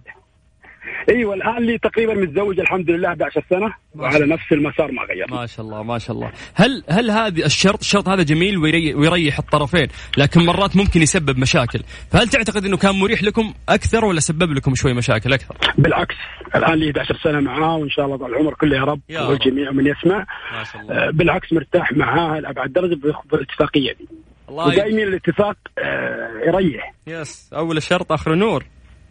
إيوه 1.09 1.35
الآن 1.35 1.63
لي 1.63 1.79
تقريبا 1.79 2.15
متزوج 2.15 2.61
الحمد 2.61 2.91
لله 2.91 3.09
11 3.09 3.45
سنة 3.51 3.75
وعلى 3.95 4.27
نفس 4.27 4.53
المسار 4.53 4.93
ما 4.93 5.03
غير 5.03 5.27
ما 5.31 5.47
شاء 5.47 5.67
الله 5.67 5.83
ما 5.83 5.99
شاء 5.99 6.17
الله. 6.17 6.33
هل 6.55 6.85
هل 6.91 7.11
هذه 7.11 7.45
الشرط 7.45 7.81
الشرط 7.81 8.09
هذا 8.09 8.23
جميل 8.23 8.59
ويريح, 8.59 8.97
ويريح 8.97 9.39
الطرفين 9.39 9.89
لكن 10.19 10.47
مرات 10.47 10.77
ممكن 10.77 11.03
يسبب 11.03 11.39
مشاكل. 11.39 11.81
فهل 12.11 12.29
تعتقد 12.29 12.65
إنه 12.65 12.77
كان 12.77 12.95
مريح 13.01 13.23
لكم 13.23 13.55
أكثر 13.69 14.05
ولا 14.05 14.21
سبب 14.21 14.53
لكم 14.53 14.75
شوي 14.75 14.95
مشاكل 14.95 15.33
أكثر؟ 15.33 15.57
بالعكس 15.79 16.15
الآن 16.57 16.75
لي 16.75 16.87
11 16.87 17.19
سنة 17.25 17.41
معاه 17.41 17.77
وإن 17.77 17.91
شاء 17.91 18.05
الله 18.05 18.17
طال 18.17 18.31
العمر 18.31 18.55
كله 18.55 18.77
يا 18.77 18.83
رب 18.83 19.01
والجميع 19.11 19.71
من 19.71 19.87
يسمع. 19.87 20.27
ما 20.53 20.65
شاء 20.65 20.83
الله. 20.83 20.95
آه، 20.95 21.11
بالعكس 21.11 21.53
مرتاح 21.53 21.93
معاه 21.93 22.41
لأبعد 22.41 22.73
درجة 22.73 22.99
بالاتفاقية 23.33 23.93
دي. 23.93 24.09
ودائما 24.49 25.03
الاتفاق 25.03 25.57
آه، 25.79 26.31
يريح. 26.47 26.95
يس 27.07 27.51
أول 27.53 27.77
الشرط 27.77 28.13
آخر 28.13 28.35
نور. 28.35 28.65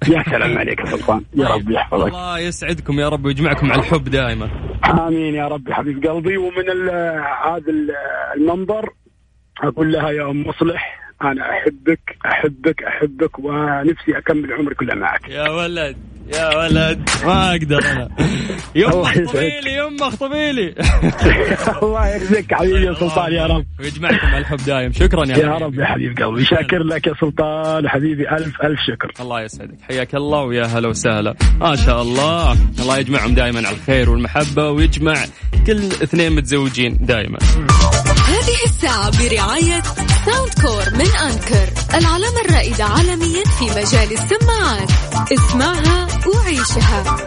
يا 0.10 0.24
سلام 0.24 0.58
عليك 0.58 0.80
يا 0.80 0.86
سلطان. 0.86 1.24
يا 1.34 1.48
رب 1.48 1.72
يحفظك. 1.72 2.08
الله 2.08 2.40
يسعدكم 2.40 3.00
يا 3.00 3.10
رب 3.10 3.26
ويجمعكم 3.26 3.72
على 3.72 3.82
الحب 3.82 4.04
دائما. 4.04 4.50
آمين 4.86 5.36
يا 5.36 5.48
رب 5.48 5.72
حبيب 5.72 6.06
قلبي. 6.06 6.38
ومن 6.38 6.70
هذا 7.46 7.74
المنبر 8.36 8.90
أقول 9.64 9.92
لها 9.92 10.12
يا 10.12 10.30
أم 10.30 10.48
مصلح 10.48 11.03
أنا 11.24 11.52
أحبك 11.52 12.18
أحبك 12.26 12.84
أحبك 12.84 13.40
ونفسي 13.40 14.18
أكمل 14.18 14.54
عمري 14.54 14.76
كله 14.76 14.96
معك. 14.96 15.30
يا 15.30 15.50
ولد 15.50 15.98
يا 16.28 16.58
ولد. 16.58 17.10
ما 17.26 17.52
أقدر 17.52 17.86
أنا. 17.92 18.10
يما 18.76 19.02
اخطبي 19.02 19.60
لي 19.64 19.74
يما 19.74 20.08
اخطبي 20.08 20.52
لي. 20.52 20.76
الله 21.84 22.08
يرزقك 22.10 22.54
حبيبي 22.54 22.86
يا 22.86 22.94
سلطان 22.94 23.34
يا 23.34 23.46
رب. 23.46 23.66
ويجمعكم 23.80 24.28
على 24.28 24.38
الحب 24.38 24.58
دايم. 24.58 24.92
شكرا 24.92 25.26
يا, 25.28 25.38
يا 25.38 25.58
رب 25.58 25.80
يا 25.80 25.86
حبيب 25.86 26.18
قلبي. 26.18 26.46
شاكر 26.46 26.84
لك 26.84 27.08
يا 27.08 27.14
سلطان. 27.22 27.90
حبيبي 27.90 28.30
ألف 28.30 28.62
ألف 28.62 28.80
شكر. 28.88 29.24
الله 29.24 29.42
يسعدك. 29.42 29.78
حياك 29.90 30.16
الله 30.16 30.44
ويا 30.44 30.66
هلا 30.66 30.88
وسهلا. 30.88 31.36
ما 31.60 31.76
شاء 31.76 32.02
الله. 32.02 32.52
الله 32.80 32.98
يجمعهم 32.98 33.34
دائما 33.34 33.58
على 33.68 33.76
الخير 33.76 34.10
والمحبة 34.10 34.70
ويجمع 34.70 35.16
كل 35.68 35.78
اثنين 35.78 36.36
متزوجين 36.36 36.98
دائما 37.02 37.38
هذه 38.44 38.66
الساعة 38.66 39.10
برعاية 39.10 39.84
Soundcore 40.26 40.90
من 40.94 41.08
Anker 41.16 41.70
العلامة 41.94 42.42
الرائدة 42.46 42.84
عالميا 42.84 43.44
في 43.44 43.66
مجال 43.66 44.12
السماعات. 44.12 44.90
اسمعها 45.32 46.08
وعيشها. 46.28 47.18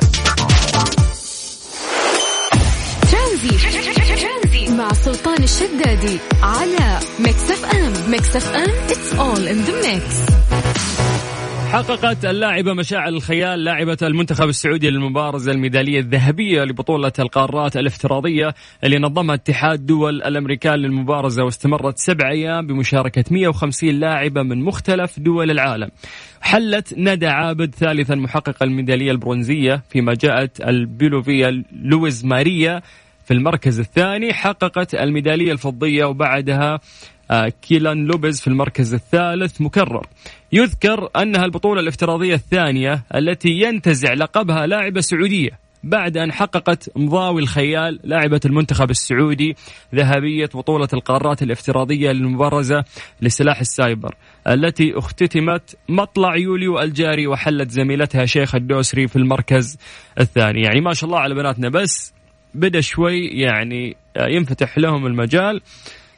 ترانزيت 3.12 4.68
مع 4.68 4.92
سلطان 4.92 5.42
الشدادي 5.42 6.18
على 6.42 7.00
Mix 7.18 7.50
FM 7.50 8.10
Mix 8.10 8.36
FM 8.36 8.72
it's 8.88 9.18
all 9.18 9.46
in 9.48 9.68
the 9.68 9.74
mix. 9.86 10.02
حققت 11.72 12.24
اللاعبة 12.24 12.72
مشاعل 12.72 13.14
الخيال 13.14 13.64
لاعبة 13.64 13.96
المنتخب 14.02 14.48
السعودي 14.48 14.90
للمبارزة 14.90 15.52
الميدالية 15.52 16.00
الذهبية 16.00 16.62
لبطولة 16.62 17.12
القارات 17.18 17.76
الافتراضية 17.76 18.54
اللي 18.84 18.98
نظمها 18.98 19.34
اتحاد 19.34 19.86
دول 19.86 20.22
الأمريكان 20.22 20.74
للمبارزة 20.74 21.44
واستمرت 21.44 21.98
سبع 21.98 22.30
أيام 22.30 22.66
بمشاركة 22.66 23.24
150 23.30 23.90
لاعبة 23.90 24.42
من 24.42 24.62
مختلف 24.62 25.20
دول 25.20 25.50
العالم. 25.50 25.88
حلت 26.40 26.94
ندى 26.98 27.26
عابد 27.26 27.74
ثالثا 27.74 28.14
محققة 28.14 28.62
الميدالية 28.62 29.10
البرونزية 29.10 29.82
فيما 29.90 30.14
جاءت 30.14 30.60
البوليفية 30.60 31.62
لويز 31.82 32.24
ماريا 32.24 32.82
في 33.24 33.34
المركز 33.34 33.80
الثاني 33.80 34.32
حققت 34.32 34.94
الميدالية 34.94 35.52
الفضية 35.52 36.04
وبعدها 36.04 36.80
آه، 37.30 37.52
كيلان 37.62 38.06
لوبيز 38.06 38.40
في 38.40 38.46
المركز 38.46 38.94
الثالث 38.94 39.60
مكرر. 39.60 40.06
يذكر 40.52 41.08
أنها 41.16 41.44
البطولة 41.44 41.80
الافتراضية 41.80 42.34
الثانية 42.34 43.02
التي 43.14 43.48
ينتزع 43.48 44.12
لقبها 44.12 44.66
لاعبة 44.66 45.00
سعودية 45.00 45.66
بعد 45.84 46.16
أن 46.16 46.32
حققت 46.32 46.90
مضاوي 46.96 47.42
الخيال 47.42 48.00
لاعبة 48.04 48.40
المنتخب 48.44 48.90
السعودي 48.90 49.56
ذهبية 49.94 50.50
بطولة 50.54 50.88
القارات 50.92 51.42
الافتراضية 51.42 52.12
للمبارزة 52.12 52.84
لسلاح 53.20 53.60
السايبر 53.60 54.14
التي 54.48 54.98
اختتمت 54.98 55.76
مطلع 55.88 56.36
يوليو 56.36 56.80
الجاري 56.80 57.26
وحلت 57.26 57.70
زميلتها 57.70 58.26
شيخ 58.26 58.54
الدوسري 58.54 59.08
في 59.08 59.16
المركز 59.16 59.78
الثاني. 60.20 60.62
يعني 60.62 60.80
ما 60.80 60.92
شاء 60.92 61.08
الله 61.08 61.20
على 61.20 61.34
بناتنا 61.34 61.68
بس 61.68 62.14
بدأ 62.54 62.80
شوي 62.80 63.26
يعني 63.26 63.96
ينفتح 64.16 64.78
لهم 64.78 65.06
المجال. 65.06 65.60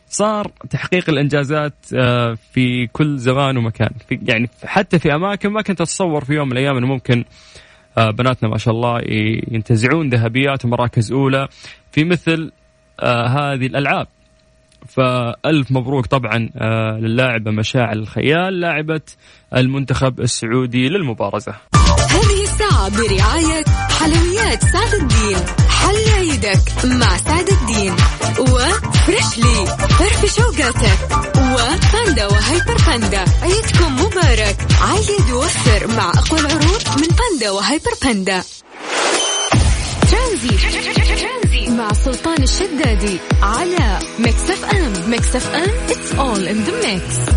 صار 0.09 0.53
تحقيق 0.71 1.11
الإنجازات 1.11 1.75
آه، 1.97 2.37
في 2.53 2.87
كل 2.87 3.19
زمان 3.19 3.57
ومكان. 3.57 3.91
في 4.09 4.19
يعني 4.23 4.51
حتى 4.65 4.99
في 4.99 5.15
أماكن 5.15 5.49
ما 5.49 5.63
كنت 5.63 5.81
أتصور 5.81 6.25
في 6.25 6.35
يوم 6.35 6.47
من 6.47 6.53
الأيام 6.53 6.77
إنه 6.77 6.87
ممكن 6.87 7.25
آه، 7.99 8.11
بناتنا 8.11 8.49
ما 8.49 8.59
شاء 8.59 8.75
الله 8.75 9.01
ينتزعون 9.53 10.09
ذهبيات 10.09 10.65
ومراكز 10.65 11.13
أولى 11.13 11.49
في 11.93 12.05
مثل 12.05 12.53
آه، 13.01 13.27
هذه 13.27 13.67
الألعاب. 13.67 14.07
فألف 14.89 15.73
مبروك 15.73 16.07
طبعا 16.07 16.49
للاعبة 17.01 17.51
مشاعل 17.51 17.99
الخيال 17.99 18.61
لاعبة 18.61 19.01
المنتخب 19.57 20.21
السعودي 20.21 20.89
للمبارزة. 20.89 21.55
هذه 22.11 22.43
الساعة 22.43 22.89
برعاية 22.91 23.65
حلويات 24.01 24.63
سعد 24.65 24.95
الدين. 25.03 25.68
حل 26.39 26.47
عيدك 26.47 26.85
مع 26.85 27.17
سعد 27.17 27.49
الدين 27.49 27.97
وفريشلي. 28.39 29.67
فرف 29.99 30.37
شوقاتك 30.37 30.99
وباندا 31.37 32.27
وهيبر 32.27 32.77
باندا. 32.87 33.25
عيدكم 33.43 33.97
مبارك. 33.97 34.57
عيد 34.81 35.31
ووفر 35.31 35.87
مع 35.87 36.11
أقوى 36.11 36.41
العروض 36.41 36.83
من 37.01 37.09
باندا 37.09 37.51
وهيبر 37.51 37.91
باندا. 38.03 38.43
ترانزي. 40.11 41.71
مع 41.71 41.93
سلطان 41.93 42.43
الشدادي 42.43 43.19
على 43.43 43.99
ميكس 44.19 44.51
اف 44.51 44.65
ام. 44.65 45.11
ميكس 45.11 45.37
اف 45.37 45.55
ام 45.55 45.71
it's 45.89 46.13
all 46.19 46.49
in 46.49 46.69
the 46.69 46.87
mix. 46.87 47.33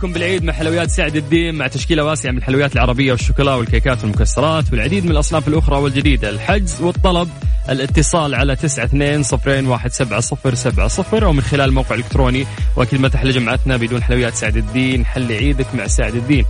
احبابكم 0.00 0.12
بالعيد 0.12 0.44
مع 0.44 0.52
حلويات 0.52 0.90
سعد 0.90 1.16
الدين 1.16 1.54
مع 1.54 1.66
تشكيلة 1.66 2.04
واسعة 2.04 2.30
من 2.30 2.38
الحلويات 2.38 2.72
العربية 2.72 3.12
والشوكولا 3.12 3.54
والكيكات 3.54 4.02
والمكسرات 4.02 4.64
والعديد 4.72 5.04
من 5.04 5.10
الأصناف 5.10 5.48
الأخرى 5.48 5.76
والجديدة. 5.76 6.30
الحجز 6.30 6.82
والطلب 6.82 7.28
الاتصال 7.68 8.34
على 8.34 8.56
تسعة 8.56 8.84
اثنين 8.84 9.22
صفرين 9.22 9.66
واحد 9.66 9.92
سبعة 9.92 10.20
صفر 10.20 10.54
سبعة 10.54 10.88
صفر 10.88 11.24
أو 11.24 11.32
من 11.32 11.40
خلال 11.40 11.68
الموقع 11.68 11.94
الإلكتروني 11.94 12.46
وأكيد 12.76 13.00
ما 13.00 13.08
تحلى 13.08 13.30
جمعتنا 13.30 13.76
بدون 13.76 14.02
حلويات 14.02 14.34
سعد 14.34 14.56
الدين 14.56 15.06
حل 15.06 15.32
عيدك 15.32 15.74
مع 15.74 15.86
سعد 15.86 16.14
الدين. 16.14 16.44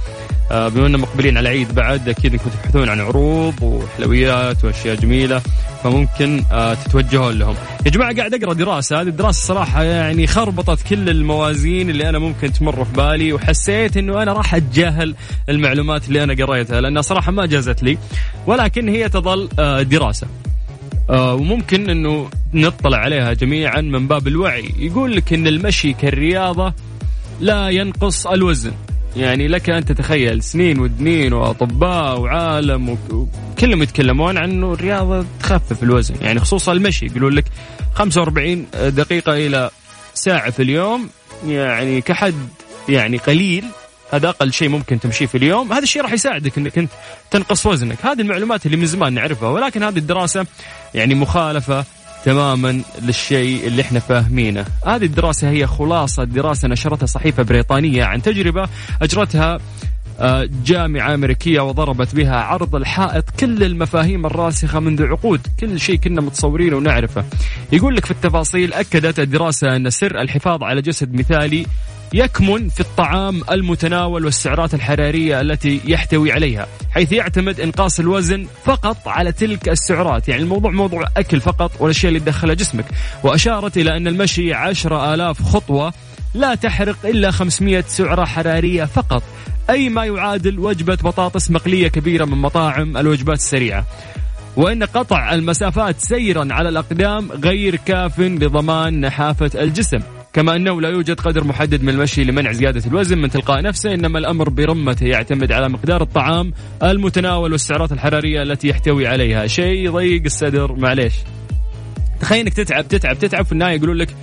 بما 0.51 0.87
أننا 0.87 0.99
مقبلين 0.99 1.37
على 1.37 1.49
عيد 1.49 1.75
بعد 1.75 2.09
أكيد 2.09 2.33
أنكم 2.33 2.51
تبحثون 2.51 2.89
عن 2.89 3.01
عروض 3.01 3.63
وحلويات 3.63 4.65
وأشياء 4.65 4.97
جميلة 4.97 5.43
فممكن 5.85 6.43
آه، 6.53 6.75
تتوجهون 6.75 7.39
لهم. 7.39 7.55
يا 7.87 7.91
جماعة 7.91 8.17
قاعد 8.17 8.35
أقرأ 8.35 8.53
دراسة. 8.53 9.01
هذه 9.01 9.09
الدراسة 9.09 9.47
صراحة 9.47 9.83
يعني 9.83 10.27
خربطت 10.27 10.89
كل 10.89 11.09
الموازين 11.09 11.91
اللي 11.91 12.09
أنا 12.09 12.19
ممكن 12.19 12.53
تمر 12.53 12.85
في 12.85 12.93
بالي 12.93 13.33
وحسيت 13.33 13.97
أنه 13.97 14.23
أنا 14.23 14.33
راح 14.33 14.55
أتجاهل 14.55 15.15
المعلومات 15.49 16.09
اللي 16.09 16.25
أنا 16.25 16.45
قريتها 16.45 16.81
لأنها 16.81 17.03
صراحة 17.03 17.33
ما 17.33 17.47
جازت 17.47 17.83
لي 17.83 17.99
ولكن 18.47 18.89
هي 18.89 19.09
تظل 19.09 19.49
آه، 19.59 19.83
دراسة. 19.83 20.27
وممكن 21.11 21.91
أنه 21.91 22.31
نطلع 22.55 22.99
عليها 22.99 23.33
جميعا 23.33 23.81
من 23.81 24.09
باب 24.09 24.29
الوعي. 24.29 24.75
يقول 24.79 25.17
لك 25.17 25.33
أن 25.33 25.47
المشي 25.47 25.93
كالرياضة 25.93 26.75
لا 27.41 27.69
ينقص 27.69 28.27
الوزن. 28.27 28.73
يعني 29.17 29.49
لك 29.49 29.71
أن 29.71 29.85
تتخيل 29.85 30.43
سنين 30.43 30.81
ودنين 30.81 31.33
وأطباء 31.33 32.21
وعالم 32.21 32.89
وكلهم 32.89 33.83
يتكلمون 33.83 34.39
عن 34.39 34.51
إنه 34.51 34.73
الرياضة 34.73 35.27
تخفف 35.41 35.83
الوزن. 35.83 36.15
يعني 36.21 36.41
خصوصا 36.41 36.73
المشي. 36.73 37.07
يقولون 37.07 37.33
لك 37.33 37.45
45 37.95 38.67
دقيقة 38.75 39.33
إلى 39.33 39.71
ساعة 40.15 40.51
في 40.51 40.63
اليوم 40.63 41.09
يعني 41.47 42.01
كحد 42.01 42.35
يعني 42.89 43.17
قليل. 43.17 43.65
هذا 44.13 44.29
أقل 44.29 44.53
شيء 44.53 44.69
ممكن 44.69 45.01
تمشيه 45.01 45.27
في 45.27 45.35
اليوم. 45.37 45.73
هذا 45.73 45.83
الشيء 45.83 46.03
راح 46.03 46.13
يساعدك 46.13 46.59
إنك 46.59 46.79
أنت 46.79 46.91
تنقص 47.31 47.67
وزنك. 47.67 48.07
هذه 48.07 48.21
المعلومات 48.21 48.67
اللي 48.67 48.77
من 48.77 48.87
زمان 48.87 49.13
نعرفها. 49.13 49.49
ولكن 49.49 49.83
هذه 49.83 49.99
الدراسة 49.99 50.47
يعني 50.95 51.15
مخالفة 51.15 51.85
تماما 52.25 52.83
للشيء 53.03 53.67
اللي 53.67 53.83
إحنا 53.83 54.01
فاهمينه. 54.01 54.65
هذه 54.87 55.05
الدراسة 55.05 55.51
هي 55.51 55.67
خلاصة 55.67 56.25
دراسة 56.25 56.69
نشرتها 56.69 57.07
صحيفة 57.07 57.43
بريطانية 57.43 58.05
عن 58.05 58.23
تجربة 58.23 58.69
أجرتها 59.03 59.59
آه، 60.21 60.49
جامعة 60.65 61.15
أمريكية 61.15 61.61
وضربت 61.61 62.15
بها 62.15 62.37
عرض 62.37 62.75
الحائط 62.77 63.31
كل 63.31 63.65
المفاهيم 63.65 64.27
الراسخة 64.27 64.81
منذ 64.81 65.07
عقود. 65.07 65.41
كل 65.61 65.81
شيء 65.81 65.97
كنا 65.97 66.21
متصورينه 66.21 66.77
ونعرفه. 66.77 67.25
يقول 67.73 67.97
لك 67.97 68.05
في 68.05 68.11
التفاصيل 68.11 68.73
أكدت 68.73 69.21
الدراسة 69.21 69.77
أن 69.77 69.91
سر 69.91 70.21
الحفاظ 70.21 70.63
على 70.63 70.83
جسد 70.83 71.15
مثالي 71.15 71.67
يكمن 72.13 72.69
في 72.69 72.81
الطعام 72.81 73.43
المتناول 73.51 74.25
والسعرات 74.25 74.75
الحرارية 74.75 75.41
التي 75.41 75.81
يحتوي 75.85 76.33
عليها 76.33 76.67
حيث 76.91 77.13
يعتمد 77.13 77.61
إنقاص 77.61 78.01
الوزن 78.01 78.47
فقط 78.65 79.09
على 79.09 79.33
تلك 79.33 79.69
السعرات. 79.69 80.29
يعني 80.29 80.43
الموضوع 80.43 80.71
موضوع 80.71 81.09
أكل 81.17 81.41
فقط 81.41 81.73
والأشياء 81.81 82.09
اللي 82.09 82.21
تدخلها 82.21 82.55
جسمك. 82.55 82.85
وأشارت 83.23 83.77
إلى 83.77 83.97
أن 83.97 84.07
المشي 84.07 84.55
عشرة 84.55 85.15
آلاف 85.15 85.43
خطوة 85.43 85.93
لا 86.35 86.55
تحرق 86.55 86.97
إلا 87.05 87.31
500 87.31 87.85
سعرة 87.89 88.25
حرارية 88.25 88.85
فقط 88.85 89.23
أي 89.71 89.89
ما 89.89 90.05
يعادل 90.05 90.59
وجبة 90.59 90.95
بطاطس 90.95 91.51
مقلية 91.51 91.89
كبيرة 91.89 92.25
من 92.25 92.39
مطاعم 92.39 92.97
الوجبات 92.97 93.37
السريعة. 93.37 93.87
وأن 94.57 94.85
قطع 94.85 95.35
المسافات 95.35 96.01
سيرا 96.01 96.49
على 96.51 96.69
الأقدام 96.69 97.33
غير 97.33 97.77
كاف 97.77 98.21
لضمان 98.21 99.01
نحافة 99.01 99.51
الجسم. 99.55 100.01
كما 100.33 100.57
أنه 100.57 100.81
لا 100.81 100.89
يوجد 100.89 101.21
قدر 101.21 101.45
محدد 101.45 101.83
من 101.83 101.89
المشي 101.89 102.25
لمنع 102.25 102.53
زيادة 102.53 102.83
الوزن 102.87 103.19
من 103.19 103.31
تلقاء 103.31 103.63
نفسه 103.63 103.95
إنما 103.95 104.19
الأمر 104.19 104.49
برمته 104.49 105.07
يعتمد 105.07 105.53
على 105.53 105.69
مقدار 105.69 106.03
الطعام 106.03 106.53
المتناول 106.83 107.53
والسعرات 107.53 107.93
الحرارية 107.93 108.43
التي 108.43 108.69
يحتوي 108.69 109.07
عليها. 109.07 109.47
شيء 109.47 109.87
يضيق 109.87 110.23
الصدر 110.25 110.73
معليش. 110.73 111.15
تخيل 112.21 112.41
إنك 112.41 112.53
تتعب 112.55 112.89
تتعب 112.89 113.19
تتعب 113.19 113.45
في 113.45 113.53
النهاية 113.53 113.77
يقولون 113.77 113.97
لك 113.97 114.15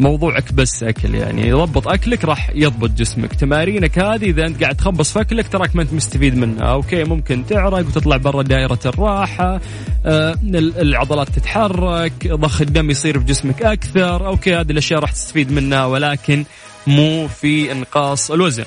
موضوعك 0.00 0.52
بس 0.52 0.82
أكل 0.82 1.14
يعني. 1.14 1.52
ضبط 1.52 1.88
أكلك 1.88 2.24
راح 2.24 2.50
يضبط 2.54 2.90
جسمك. 2.90 3.34
تمارينك 3.34 3.98
هذه 3.98 4.24
إذا 4.24 4.46
أنت 4.46 4.62
قاعد 4.62 4.76
تخبص 4.76 5.12
في 5.12 5.20
أكلك 5.20 5.48
تراك 5.48 5.76
ما 5.76 5.82
أنت 5.82 5.92
مستفيد 5.92 6.36
منها. 6.36 6.64
okay 6.64 7.04
ممكن 7.04 7.46
تعرق 7.46 7.78
وتطلع 7.78 8.16
برا 8.16 8.42
دائرة 8.42 8.80
الراحة 8.86 9.60
آه 10.06 10.38
العضلات 10.78 11.28
تتحرك 11.28 12.26
ضخ 12.26 12.60
الدم 12.60 12.90
يصير 12.90 13.18
في 13.18 13.24
جسمك 13.24 13.62
أكثر. 13.62 14.26
okay 14.26 14.54
هذه 14.54 14.70
الأشياء 14.70 15.00
راح 15.00 15.12
تستفيد 15.12 15.52
منها 15.52 15.86
ولكن 15.86 16.44
مو 16.86 17.28
في 17.28 17.72
إنقاص 17.72 18.30
الوزن. 18.30 18.64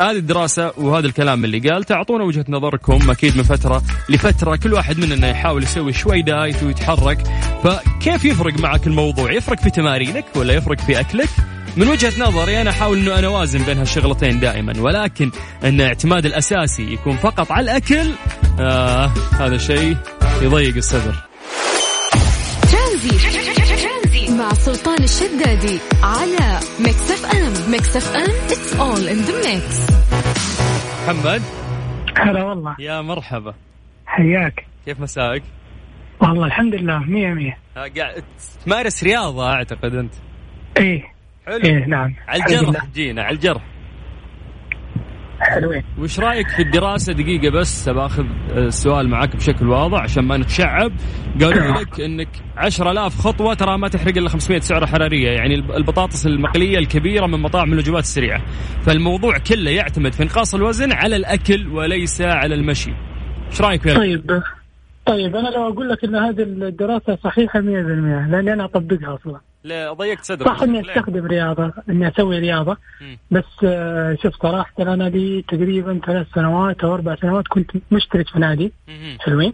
هذه 0.00 0.16
الدراسة 0.16 0.72
وهذا 0.76 1.06
الكلام 1.06 1.44
اللي 1.44 1.70
قال 1.70 1.84
تعطونا 1.84 2.24
وجهة 2.24 2.44
نظركم 2.48 3.10
أكيد 3.10 3.36
من 3.36 3.42
فترة 3.42 3.82
لفترة 4.08 4.56
كل 4.56 4.72
واحد 4.72 4.98
مننا 4.98 5.28
يحاول 5.30 5.62
يسوي 5.62 5.92
شوي 5.92 6.22
diet 6.22 6.62
ويتحرك. 6.62 7.18
فكيف 7.64 8.24
يفرق 8.24 8.58
معك 8.58 8.86
الموضوع؟ 8.86 9.32
يفرق 9.32 9.60
في 9.60 9.70
تمارينك 9.70 10.24
ولا 10.36 10.54
يفرق 10.54 10.80
في 10.80 11.00
أكلك؟ 11.00 11.28
من 11.76 11.88
وجهة 11.88 12.12
نظري 12.18 12.60
أنا 12.60 12.70
أحاول 12.70 12.98
أنه 12.98 13.18
أنا 13.18 13.26
أوازن 13.26 13.62
بين 13.62 13.78
هالشغلتين 13.78 14.40
دائما 14.40 14.72
ولكن 14.80 15.30
أن 15.64 15.80
الاعتماد 15.80 16.26
الأساسي 16.26 16.92
يكون 16.92 17.16
فقط 17.16 17.52
على 17.52 17.64
الأكل 17.64 18.10
آه 18.60 19.12
هذا 19.32 19.58
شيء 19.58 19.96
يضيق 20.42 20.76
الصدر. 20.76 21.14
سلطان 24.64 25.02
الشدادي 25.02 25.78
على 26.02 26.60
Mix 26.80 27.10
FM 27.10 27.70
Mix 27.70 27.96
FM 27.96 28.30
it's 28.46 28.76
all 28.76 29.08
in 29.08 29.16
the 29.16 29.54
mix 29.54 29.86
محمد. 31.02 31.42
هلا 32.18 32.44
والله. 32.44 32.76
يا 32.78 33.00
مرحبا. 33.00 33.54
حياك. 34.06 34.66
كيف 34.86 35.00
مساك؟ 35.00 35.42
والله 36.20 36.46
الحمد 36.46 36.74
لله 36.74 36.98
مية 36.98 37.28
مية. 37.28 37.58
قاعد 37.76 38.24
تمارس 38.64 39.04
رياضة 39.04 39.52
أعتقد 39.52 39.94
أنت. 39.94 40.14
إيه. 40.76 41.02
حلو. 41.46 41.64
إيه 41.64 41.86
نعم. 41.86 42.14
على 42.28 42.42
الجرح 42.42 42.86
جينا 42.94 43.22
على 43.22 43.34
الجرح. 43.34 43.62
حلوين. 45.40 45.82
وش 45.98 46.20
رأيك 46.20 46.48
في 46.48 46.62
الدراسة؟ 46.62 47.12
دقيقة 47.12 47.50
بس 47.50 47.88
باخذ 47.88 48.24
السؤال 48.50 49.08
معك 49.08 49.36
بشكل 49.36 49.68
واضح 49.68 50.00
عشان 50.02 50.24
ما 50.24 50.36
نتشعب. 50.36 50.92
قالوا 51.40 51.74
لك 51.80 52.00
إنك 52.00 52.28
10000 52.56 53.20
خطوة 53.20 53.54
ترى 53.54 53.78
ما 53.78 53.88
تحرق 53.88 54.16
إلا 54.16 54.28
500 54.28 54.60
سعرة 54.60 54.86
حرارية 54.86 55.30
يعني 55.30 55.54
البطاطس 55.54 56.26
المقلية 56.26 56.78
الكبيرة 56.78 57.26
من 57.26 57.40
مطاعم 57.40 57.72
الوجبات 57.72 58.02
السريعة. 58.02 58.42
فالموضوع 58.82 59.38
كله 59.38 59.70
يعتمد 59.70 60.12
في 60.12 60.22
انقاص 60.22 60.54
الوزن 60.54 60.92
على 60.92 61.16
الأكل 61.16 61.68
وليس 61.68 62.22
على 62.22 62.54
المشي. 62.54 62.92
إيش 63.50 63.60
رأيك 63.60 63.82
في 63.82 63.94
طيب. 63.94 64.42
طيب 65.06 65.36
أنا 65.36 65.48
لو 65.48 65.68
أقول 65.68 65.88
لك 65.88 66.04
إن 66.04 66.16
هذه 66.16 66.42
الدراسة 66.42 67.16
صحيحة 67.24 67.60
100% 67.60 67.62
لأني 67.62 68.52
أنا 68.52 68.64
أطبقها 68.64 69.14
أصلا. 69.14 69.32
لا 69.32 69.40
ضيقت 69.68 70.24
صدرك. 70.24 70.48
صح 70.48 70.62
إني 70.62 70.80
أستخدم 70.80 71.26
رياضة 71.26 71.72
إني 71.90 72.08
أسوي 72.08 72.38
رياضة. 72.38 72.76
بس 73.30 73.44
آه، 73.64 74.16
شوف 74.22 74.42
صراحة 74.42 74.72
أنا 74.78 75.04
لي 75.04 75.44
تقريبا 75.48 76.00
ثلاث 76.06 76.26
سنوات 76.34 76.84
أو 76.84 76.94
أربع 76.94 77.16
سنوات 77.16 77.48
كنت 77.48 77.70
مشترك 77.90 78.28
في 78.28 78.38
نادي. 78.38 78.72
حلوين. 79.20 79.52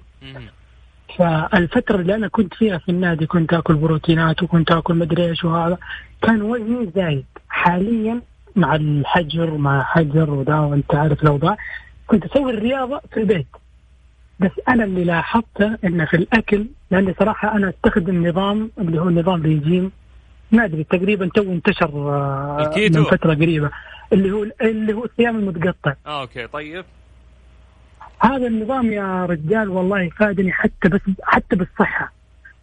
فالفترة 1.18 1.96
اللي 1.96 2.14
أنا 2.14 2.28
كنت 2.28 2.54
فيها 2.54 2.78
في 2.78 2.88
النادي 2.88 3.26
كنت 3.26 3.52
آكل 3.52 3.74
بروتينات 3.74 4.42
وكنت 4.42 4.70
آكل 4.72 4.94
مدري 4.94 5.24
إيش 5.24 5.44
وهذا 5.44 5.78
كان 6.22 6.42
وزني 6.42 6.90
زايد. 6.96 7.24
حاليا 7.48 8.20
مع 8.56 8.74
الحجر 8.74 9.50
مع 9.50 9.82
حجر 9.82 10.30
ودا 10.30 10.58
وأنت 10.58 10.94
عارف 10.94 11.22
الأوضاع 11.22 11.56
كنت 12.06 12.24
أسوي 12.24 12.50
الرياضة 12.50 13.00
في 13.12 13.20
البيت. 13.20 13.46
بس 14.40 14.50
أنا 14.68 14.84
اللي 14.84 15.04
لاحظته 15.04 15.78
إنه 15.84 16.04
في 16.04 16.14
الأكل 16.16 16.66
لأني 16.90 17.14
صراحة 17.18 17.56
أنا 17.56 17.68
أستخدم 17.68 18.26
نظام 18.26 18.70
اللي 18.78 19.00
هو 19.00 19.10
نظام 19.10 19.42
ريجيم. 19.42 19.92
ما 20.52 20.64
أدري 20.64 20.84
تقريبا 20.84 21.28
تو 21.34 21.42
انتشر 21.42 21.90
آه، 21.94 22.66
الكيتو. 22.68 22.98
من 22.98 23.04
فترة 23.04 23.34
قريبة 23.34 23.70
اللي 24.12 24.30
هو 24.32 24.46
اللي 24.62 24.92
هو 24.92 25.04
الصيام 25.04 25.36
المتقطع 25.38 25.94
آه 26.06 26.20
okay 26.20 26.46
طيب 26.46 26.84
هذا 28.20 28.46
النظام 28.46 28.92
يا 28.92 29.26
رجال 29.26 29.68
والله 29.68 30.08
فادني 30.08 30.52
حتى 30.52 30.88
بس 30.88 31.00
حتى 31.22 31.56
بالصحة 31.56 32.12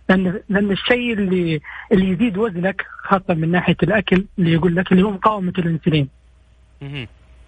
لأن 0.10 0.39
لأن 0.50 0.71
الشيء 0.71 1.13
اللي 1.13 1.62
اللي 1.91 2.10
يزيد 2.10 2.38
وزنك 2.38 2.86
خاصة 3.04 3.34
من 3.34 3.52
ناحية 3.52 3.76
الأكل 3.84 4.26
اللي 4.39 4.54
يقول 4.54 4.76
لك 4.76 4.91
اللي 4.91 5.04
هو 5.04 5.12
مقاومة 5.12 5.54
الإنسولين. 5.58 6.08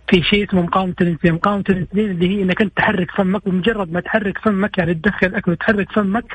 في 0.08 0.24
شيء 0.24 0.50
اسمه 0.50 0.62
مقاومة 0.62 0.96
الإنسولين، 1.02 1.36
مقاومة 1.36 1.64
الإنسولين 1.70 2.12
اللي 2.12 2.28
هي 2.38 2.44
إنك 2.44 2.62
أنت 2.62 2.78
تحرك 2.78 3.12
فمك 3.12 3.48
ومجرد 3.48 3.92
ما 3.92 4.00
تحرك 4.00 4.38
فمك 4.38 4.78
يعني 4.78 4.94
تدخل 4.94 5.28
الأكل 5.28 5.52
وتحرك 5.52 5.92
فمك 5.92 6.26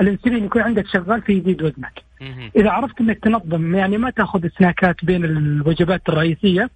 الإنسولين 0.00 0.44
يكون 0.44 0.62
عندك 0.62 0.86
شغال 0.86 1.22
فيزيد 1.22 1.62
وزنك. 1.62 2.02
إذا 2.56 2.70
عرفت 2.70 3.00
إنك 3.00 3.18
تنظم 3.18 3.74
يعني 3.74 3.98
ما 3.98 4.10
تأخذ 4.10 4.48
سناكات 4.58 5.04
بين 5.04 5.24
الوجبات 5.24 6.02
الرئيسية 6.08 6.70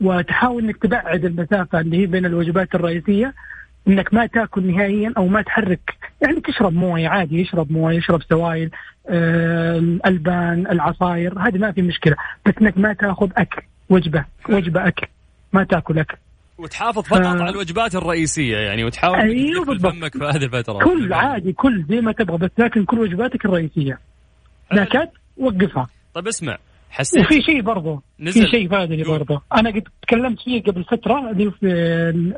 وتحاول 0.00 0.64
إنك 0.64 0.76
تبعد 0.76 1.24
المسافة 1.24 1.80
اللي 1.80 1.96
هي 1.96 2.06
بين 2.06 2.26
الوجبات 2.26 2.74
الرئيسية 2.74 3.34
إنك 3.88 4.14
ما 4.14 4.26
تأكل 4.26 4.66
نهائيا 4.66 5.12
أو 5.16 5.26
ما 5.26 5.42
تحرك 5.42 5.94
يعني 6.22 6.40
تشرب 6.40 6.72
موية 6.72 7.08
عادي 7.08 7.40
يشرب 7.40 7.72
موية 7.72 7.96
يشرب 7.96 8.22
سوائل 8.22 8.70
آه 9.08 9.78
الالبان 9.78 10.66
العصاير 10.70 11.38
هذه 11.38 11.58
ما 11.58 11.72
في 11.72 11.82
مشكلة 11.82 12.16
بس 12.46 12.52
إنك 12.62 12.78
ما 12.78 12.92
تأخذ 12.92 13.30
أكل 13.36 13.62
وجبة 13.90 14.24
وجبة 14.48 14.88
أكل 14.88 15.06
ما 15.52 15.64
تأكل 15.64 15.98
أكل. 15.98 16.16
وتحافظ 16.58 17.02
فقط 17.02 17.22
ف... 17.22 17.26
على 17.26 17.50
الوجبات 17.50 17.94
الرئيسية 17.94 18.56
يعني 18.56 18.84
وتحاول 18.84 19.18
أيوه 19.18 19.64
بالضبط. 19.64 19.92
فمك 19.92 20.12
في 20.12 20.24
هذه 20.24 20.44
الفترة. 20.44 20.84
كل 20.84 21.12
عادي 21.12 21.52
كل 21.52 21.84
زي 21.88 22.00
ما 22.00 22.12
تبغى 22.12 22.38
بس 22.38 22.50
لكن 22.58 22.84
كل 22.84 22.98
وجباتك 22.98 23.44
الرئيسية. 23.44 23.98
نكد 24.72 25.08
وقفها. 25.36 25.88
طيب 26.14 26.28
اسمع 26.28 26.58
حسيت. 26.90 27.24
وفي 27.24 27.42
شيء 27.42 27.60
برضه 27.60 28.02
في 28.18 28.46
شيء 28.46 28.68
فادني 28.68 29.02
برضه 29.02 29.42
أنا 29.54 29.70
قد 29.70 29.82
تكلمت 30.02 30.40
فيه 30.40 30.62
قبل 30.62 30.84
فترة 30.84 31.30
اللي 31.30 31.50
في 31.50 31.66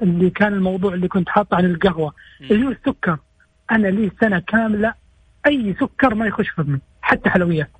اللي 0.02 0.30
كان 0.30 0.52
الموضوع 0.52 0.94
اللي 0.94 1.08
كنت 1.08 1.28
حاطه 1.28 1.56
عن 1.56 1.64
القهوة. 1.64 2.14
اللي 2.50 2.66
هو 2.66 2.70
السكر. 2.70 3.18
أنا 3.70 3.88
لي 3.88 4.10
سنة 4.20 4.38
كاملة 4.38 4.94
أي 5.46 5.74
سكر 5.80 6.14
ما 6.14 6.26
يخش 6.26 6.48
فمي 6.48 6.78
حتى 7.02 7.30
حلويات. 7.30 7.70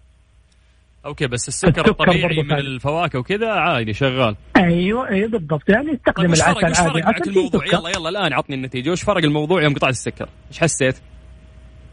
أوكي 1.06 1.26
بس 1.26 1.48
السكر, 1.48 1.68
السكر 1.68 1.90
الطبيعي 1.90 2.42
من 2.42 2.52
الفواكه 2.52 3.18
وكذا 3.18 3.48
عادي 3.48 3.92
شغال. 3.92 4.36
أيوه 4.56 5.08
أيوه 5.08 5.28
بالضبط. 5.28 5.68
يعني 5.68 5.94
استخدم 5.94 6.34
طيب 6.34 6.34
العسل 6.34 6.84
عادي. 7.04 7.30
الموضوع؟ 7.30 7.66
يلا 7.66 7.88
يلا 7.88 8.08
الآن 8.08 8.32
عطني 8.32 8.56
النتيجة. 8.56 8.90
وش 8.90 9.02
فرق 9.02 9.24
الموضوع 9.24 9.62
يوم 9.62 9.74
قطعت 9.74 9.92
السكر؟ 9.92 10.28
إيش 10.48 10.58
حسيت؟ 10.58 10.96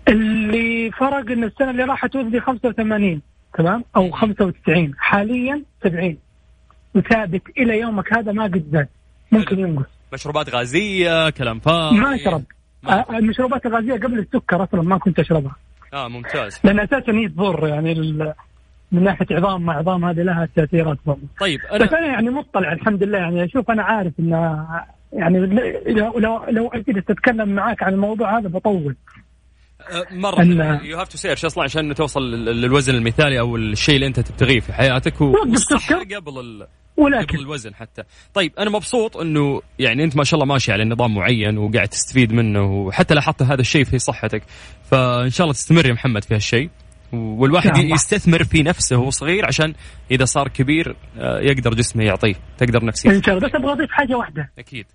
اللي 0.08 0.92
فرق 0.92 1.32
إن 1.32 1.44
السنة 1.44 1.70
اللي 1.70 1.84
راحت 1.84 2.16
وزني 2.16 2.40
85 2.40 3.22
تمام؟ 3.58 3.84
أو 3.96 4.12
95 4.12 4.94
حاليا 4.98 5.64
70 5.84 6.18
وثابت 6.96 7.42
إلى 7.58 7.80
يومك 7.80 8.14
هذا 8.14 8.32
ما 8.32 8.44
قد 8.44 8.66
زاد. 8.72 8.88
ممكن 9.32 9.60
ينقص. 9.60 9.86
مشروبات 10.14 10.50
غازية 10.50 11.30
كلام 11.30 11.60
فاضي. 11.60 11.98
ما 11.98 12.16
أشرب. 12.16 12.44
آه، 12.88 13.06
المشروبات 13.10 13.66
الغازية 13.66 13.94
قبل 13.94 14.20
السكر 14.20 14.64
أصلا 14.64 14.82
ما 14.82 14.98
كنت 14.98 15.20
أشربها. 15.20 15.56
آه 15.94 16.08
ممتاز. 16.08 16.60
لأن 16.64 16.80
أساسا 16.80 17.12
هي 17.12 17.28
تضر 17.28 17.68
يعني 17.68 17.94
من 18.92 19.04
ناحية 19.04 19.26
عظام 19.32 19.62
مع 19.62 19.78
عظام 19.78 20.06
هذه 20.06 20.22
لها 20.22 20.48
تأثيرات 20.56 20.98
برضه. 21.06 21.22
طيب 21.40 21.60
أنا... 21.72 21.86
بس 21.86 21.94
أنا 21.94 22.08
يعني 22.08 22.30
مطلع 22.30 22.74
الحمد 22.74 23.04
لله. 23.04 23.18
يعني 23.18 23.44
أشوف 23.44 23.72
أنا 23.72 23.84
عارف 23.84 24.14
ان 24.20 24.58
يعني 25.14 25.40
لو 25.88 26.20
لو 26.20 26.46
لو 26.50 26.68
اجلس 26.68 27.04
أتكلم 27.10 27.50
معاك 27.50 27.84
عن 27.84 27.94
الموضوع 27.94 28.40
هذا 28.40 28.48
بطول. 28.48 28.96
أه، 29.92 30.06
مرة. 30.12 30.44
you 30.84 30.98
have 30.98 31.08
to 31.08 31.18
search 31.18 31.46
أصلا؟ 31.46 31.64
عشان 31.64 31.96
توصل 31.96 32.22
للوزن 32.32 32.96
المثالي 32.96 33.40
أو 33.40 33.56
الشيء 33.56 33.96
اللي 33.96 34.08
أنت 34.08 34.20
تبتغيه 34.20 34.60
في 34.60 34.74
حياتك 34.74 35.22
والصحة 35.22 36.00
قبل 36.00 36.40
ال... 36.40 36.68
ولكن 36.98 37.38
قبل 37.38 37.40
الوزن 37.40 37.76
حتى. 37.76 38.04
طيب 38.34 38.54
أنا 38.60 38.70
مبسوط 38.70 39.18
إنه 39.18 39.62
يعني 39.80 40.04
أنت 40.04 40.18
ما 40.18 40.24
شاء 40.24 40.42
الله 40.42 40.54
ماشي 40.54 40.72
على 40.72 40.86
نظام 40.86 41.16
معين 41.16 41.58
وقاعد 41.58 41.88
تستفيد 41.88 42.34
منه 42.34 42.64
وحتى 42.72 43.14
لاحظت 43.14 43.42
هذا 43.42 43.62
الشيء 43.62 43.84
في 43.84 44.00
صحتك. 44.00 44.44
فإن 44.92 45.30
شاء 45.30 45.46
الله 45.46 45.54
تستمر 45.54 45.86
يا 45.86 45.94
محمد 45.94 46.24
في 46.24 46.36
هالشيء. 46.36 46.70
والواحد 47.14 47.78
يستثمر 47.78 48.44
في 48.44 48.64
نفسه 48.64 48.98
وهو 48.98 49.10
صغير 49.10 49.46
عشان 49.46 49.74
إذا 50.12 50.26
صار 50.26 50.48
كبير 50.48 50.96
آه، 51.18 51.40
يقدر 51.40 51.74
جسمه 51.74 52.04
يعطيه 52.04 52.36
تقدر 52.58 52.86
نفسيا. 52.86 53.12
إن 53.12 53.24
شاء 53.24 53.38
الله. 53.38 53.48
بس 53.48 53.56
أبغى 53.56 53.72
أضيف 53.72 53.92
حاجة 53.92 54.18
واحدة. 54.18 54.52
أكيد. 54.60 54.86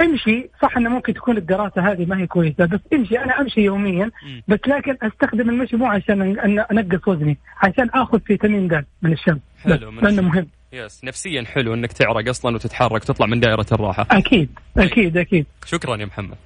امشي. 0.00 0.48
صح 0.62 0.76
إنه 0.76 0.90
ممكن 0.90 1.14
تكون 1.14 1.36
الدراسة 1.36 1.92
هذه 1.92 2.04
ما 2.04 2.18
هي 2.18 2.26
كويسة 2.26 2.64
بس 2.64 2.80
امشي. 2.92 3.18
أنا 3.18 3.40
أمشي 3.40 3.60
يوميا 3.60 4.10
بس 4.48 4.58
لكن 4.66 4.96
أستخدم 5.02 5.50
المشي 5.50 5.76
مو 5.76 5.86
عشان 5.86 6.38
أنقص 6.70 7.08
وزني 7.08 7.38
عشان 7.62 7.90
آخذ 7.94 8.20
فيتامين 8.20 8.68
د 8.68 8.84
من 9.02 9.12
الشمس. 9.12 9.40
حلو 9.64 9.90
من 9.90 10.02
لأنه 10.02 10.22
مهم. 10.22 10.46
يس 10.72 11.04
نفسيا 11.04 11.44
حلو 11.44 11.74
إنك 11.74 11.92
تعرق 11.92 12.28
أصلا 12.28 12.54
وتتحرك 12.54 13.02
وتطلع 13.02 13.26
من 13.26 13.40
دائرة 13.40 13.66
الراحة. 13.72 14.06
أكيد 14.10 14.48
أكيد 14.76 15.16
أكيد. 15.16 15.46
شكرا 15.66 15.96
يا 15.96 16.06
محمد. 16.06 16.36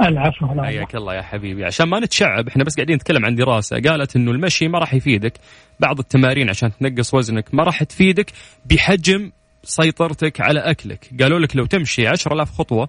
العفو 0.00 0.62
حياك 0.62 0.94
الله 0.94 1.14
يا 1.14 1.22
حبيبي. 1.22 1.64
عشان 1.64 1.88
ما 1.88 2.00
نتشعب 2.00 2.48
إحنا 2.48 2.64
بس 2.64 2.76
قاعدين 2.76 2.96
نتكلم 2.96 3.24
عن 3.24 3.34
دراسة. 3.34 3.80
قالت 3.80 4.16
إنه 4.16 4.30
المشي 4.30 4.68
ما 4.68 4.78
راح 4.78 4.94
يفيدك. 4.94 5.32
بعض 5.80 5.98
التمارين 5.98 6.48
عشان 6.48 6.70
تنقص 6.80 7.14
وزنك 7.14 7.54
ما 7.54 7.64
راح 7.64 7.82
تفيدك 7.82 8.32
بحجم 8.70 9.32
سيطرتك 9.62 10.40
على 10.40 10.60
أكلك. 10.60 11.10
قالوا 11.20 11.38
لك 11.38 11.56
لو 11.56 11.66
تمشي 11.66 12.06
10000 12.06 12.50
خطوة 12.50 12.88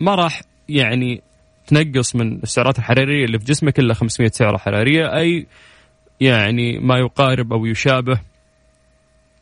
ما 0.00 0.14
راح 0.14 0.42
يعني 0.68 1.22
تنقص 1.66 2.16
من 2.16 2.42
السعرات 2.42 2.78
الحرارية 2.78 3.24
اللي 3.24 3.38
في 3.38 3.44
جسمك 3.44 3.78
إلا 3.78 3.94
500 3.94 4.30
سعرة 4.30 4.56
حرارية 4.56 5.18
أي 5.18 5.46
يعني 6.20 6.78
ما 6.78 6.98
يقارب 6.98 7.52
أو 7.52 7.66
يشابه 7.66 8.20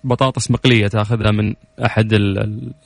بطاطس 0.05 0.51
مقلية 0.51 0.87
تأخذها 0.87 1.31
من 1.31 1.55
أحد 1.87 2.13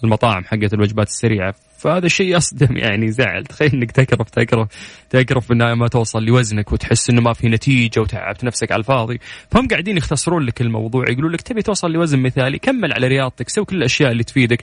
المطاعم 0.04 0.44
حقت 0.44 0.74
الوجبات 0.74 1.06
السريعة. 1.06 1.54
فهذا 1.78 2.06
الشيء 2.06 2.36
يصدم 2.36 2.76
يعني 2.76 3.10
زعل. 3.10 3.44
تخيل 3.44 3.72
إنك 3.72 3.90
تكرف 3.90 4.30
تكرف 4.30 4.68
تكرف 5.10 5.46
في 5.46 5.50
النهايه 5.50 5.74
ما 5.74 5.88
توصل 5.88 6.24
لوزنك 6.24 6.72
وتحس 6.72 7.10
إنه 7.10 7.20
ما 7.20 7.32
في 7.32 7.48
نتيجة 7.48 8.00
وتعبت 8.00 8.44
نفسك 8.44 8.72
على 8.72 8.80
الفاضي. 8.80 9.20
فهم 9.50 9.68
قاعدين 9.68 9.96
يختصرون 9.96 10.42
لك 10.42 10.60
الموضوع 10.60 11.04
يقولون 11.10 11.32
لك 11.32 11.40
تبي 11.40 11.62
توصل 11.62 11.90
لوزن 11.90 12.18
مثالي 12.18 12.58
كمل 12.58 12.92
على 12.92 13.06
رياضتك 13.06 13.48
سوي 13.48 13.64
كل 13.64 13.76
الأشياء 13.76 14.12
اللي 14.12 14.24
تفيدك. 14.24 14.62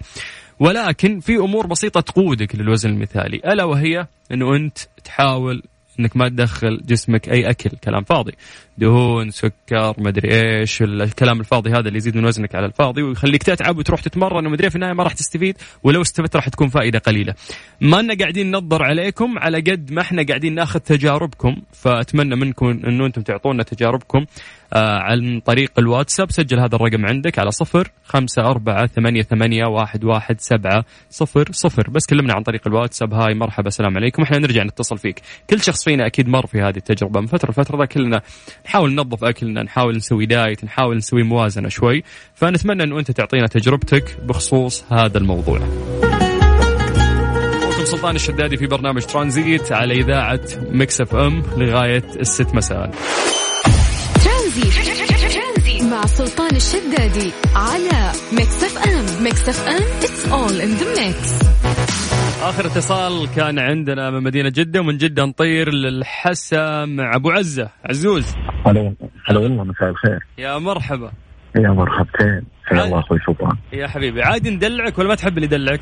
ولكن 0.60 1.19
في 1.19 1.36
أمور 1.36 1.67
بسيطة 1.67 2.01
تقودك 2.01 2.56
للوزن 2.56 2.89
المثالي 2.89 3.38
ألا 3.45 3.63
وهي 3.63 4.08
إنه 4.32 4.56
أنت 4.56 4.78
تحاول 5.04 5.63
إنك 5.99 6.17
ما 6.17 6.29
تدخل 6.29 6.81
جسمك 6.86 7.29
أي 7.29 7.49
أكل 7.49 7.69
كلام 7.69 8.03
فاضي. 8.03 8.31
دهون 8.77 9.31
سكر 9.31 9.93
مدري 9.97 10.60
إيش 10.60 10.81
الكلام 10.81 11.39
الفاضي 11.39 11.69
هذا 11.69 11.88
اللي 11.88 11.97
يزيد 11.97 12.17
من 12.17 12.25
وزنك 12.25 12.55
على 12.55 12.65
الفاضي 12.65 13.01
ويخليك 13.01 13.43
تتعب 13.43 13.77
وتروح 13.77 14.01
تتمرن 14.01 14.45
ومدري 14.45 14.69
في 14.69 14.75
النهاية 14.75 14.93
ما 14.93 15.03
راح 15.03 15.13
تستفيد 15.13 15.58
ولو 15.84 16.01
استفدت 16.01 16.36
راح 16.36 16.49
تكون 16.49 16.69
فائدة 16.69 16.99
قليلة. 16.99 17.34
ما 17.81 18.01
لنا 18.01 18.15
قاعدين 18.19 18.51
ننظر 18.51 18.84
عليكم 18.84 19.39
على 19.39 19.58
قد 19.58 19.91
ما 19.91 20.01
إحنا 20.01 20.23
قاعدين 20.23 20.55
ناخذ 20.55 20.79
تجاربكم 20.79 21.55
فأتمنى 21.71 22.36
منكم 22.36 22.65
إنه 22.65 23.05
أنتم 23.05 23.21
تعطونا 23.21 23.63
تجاربكم. 23.63 24.25
عن 24.75 25.39
طريق 25.45 25.71
الواتساب. 25.79 26.31
سجل 26.31 26.59
هذا 26.59 26.75
الرقم 26.75 27.05
عندك 27.05 27.39
على 27.39 27.51
صفر 27.51 27.91
خمسة 28.03 28.41
أربعة 28.41 28.88
ثمانية, 28.88 29.21
ثمانية 29.21 29.65
واحد, 29.65 30.03
واحد 30.03 30.41
سبعة 30.41 30.85
صفر 31.09 31.51
صفر. 31.51 31.89
بس 31.89 32.05
كلمنا 32.05 32.33
عن 32.33 32.43
طريق 32.43 32.67
الواتساب. 32.67 33.13
هاي 33.13 33.33
مرحبا 33.33 33.67
السلام 33.67 33.97
عليكم. 33.97 34.23
إحنا 34.23 34.38
نرجع 34.38 34.63
نتصل 34.63 34.97
فيك. 34.97 35.21
كل 35.49 35.61
شخص 35.61 35.83
فينا 35.83 36.05
أكيد 36.05 36.27
مر 36.27 36.47
في 36.47 36.61
هذه 36.61 36.77
التجربة 36.77 37.21
من 37.21 37.27
فترة 37.27 37.51
لفترة. 37.51 37.85
كلنا 37.85 38.21
نحاول 38.65 38.91
ننظف 38.91 39.23
أكلنا 39.23 39.63
نحاول 39.63 39.95
نسوي 39.95 40.25
دايت 40.25 40.63
نحاول 40.63 40.97
نسوي 40.97 41.23
موازنة 41.23 41.69
شوي. 41.69 42.03
فنتمنى 42.35 42.83
أنه 42.83 42.99
أنت 42.99 43.11
تعطينا 43.11 43.47
تجربتك 43.47 44.17
بخصوص 44.23 44.83
هذا 44.91 45.17
الموضوع. 45.17 45.59
سلطان 47.83 48.15
الشدادي 48.15 48.57
في 48.57 48.67
برنامج 48.67 49.01
ترانزيت 49.01 49.71
على 49.71 49.93
إذاعة 49.93 50.41
Mix 50.71 51.01
FM 51.01 51.43
لغاية 51.57 52.03
الست 52.19 52.55
مساء. 52.55 52.91
مع 56.55 56.59
سلطان 56.59 56.83
الشدادي 56.85 57.31
على 57.55 58.11
Mix 58.34 58.63
FM 58.63 59.23
Mix 59.23 59.49
FM 59.49 59.81
it's 60.01 60.25
all 60.31 60.61
in 60.61 60.79
the 60.79 60.99
mix. 60.99 61.45
آخر 62.43 62.65
اتصال 62.65 63.27
كان 63.35 63.59
عندنا 63.59 64.11
من 64.11 64.23
مدينة 64.23 64.49
جدة 64.49 64.79
ومن 64.79 64.97
جدة 64.97 65.25
نطير 65.25 65.73
للحسا 65.73 66.85
مع 66.85 67.15
أبو 67.15 67.31
عزة. 67.31 67.69
عزوز. 67.85 68.35
هلا 68.65 68.95
هلا 69.27 69.39
والله 69.39 69.63
مساء 69.63 69.89
الخير. 69.89 70.19
يا 70.37 70.57
مرحبا. 70.57 71.11
يا 71.55 71.69
مرحبتين. 71.69 72.45
حيا 72.65 72.83
الله 72.83 72.99
أخوي 72.99 73.19
سلطان. 73.25 73.57
يا 73.73 73.87
حبيبي 73.87 74.21
عادي 74.23 74.49
ندلعك 74.49 74.99
ولا 74.99 75.07
ما 75.07 75.15
تحب 75.15 75.37
اللي 75.37 75.45
يدلعك؟ 75.45 75.81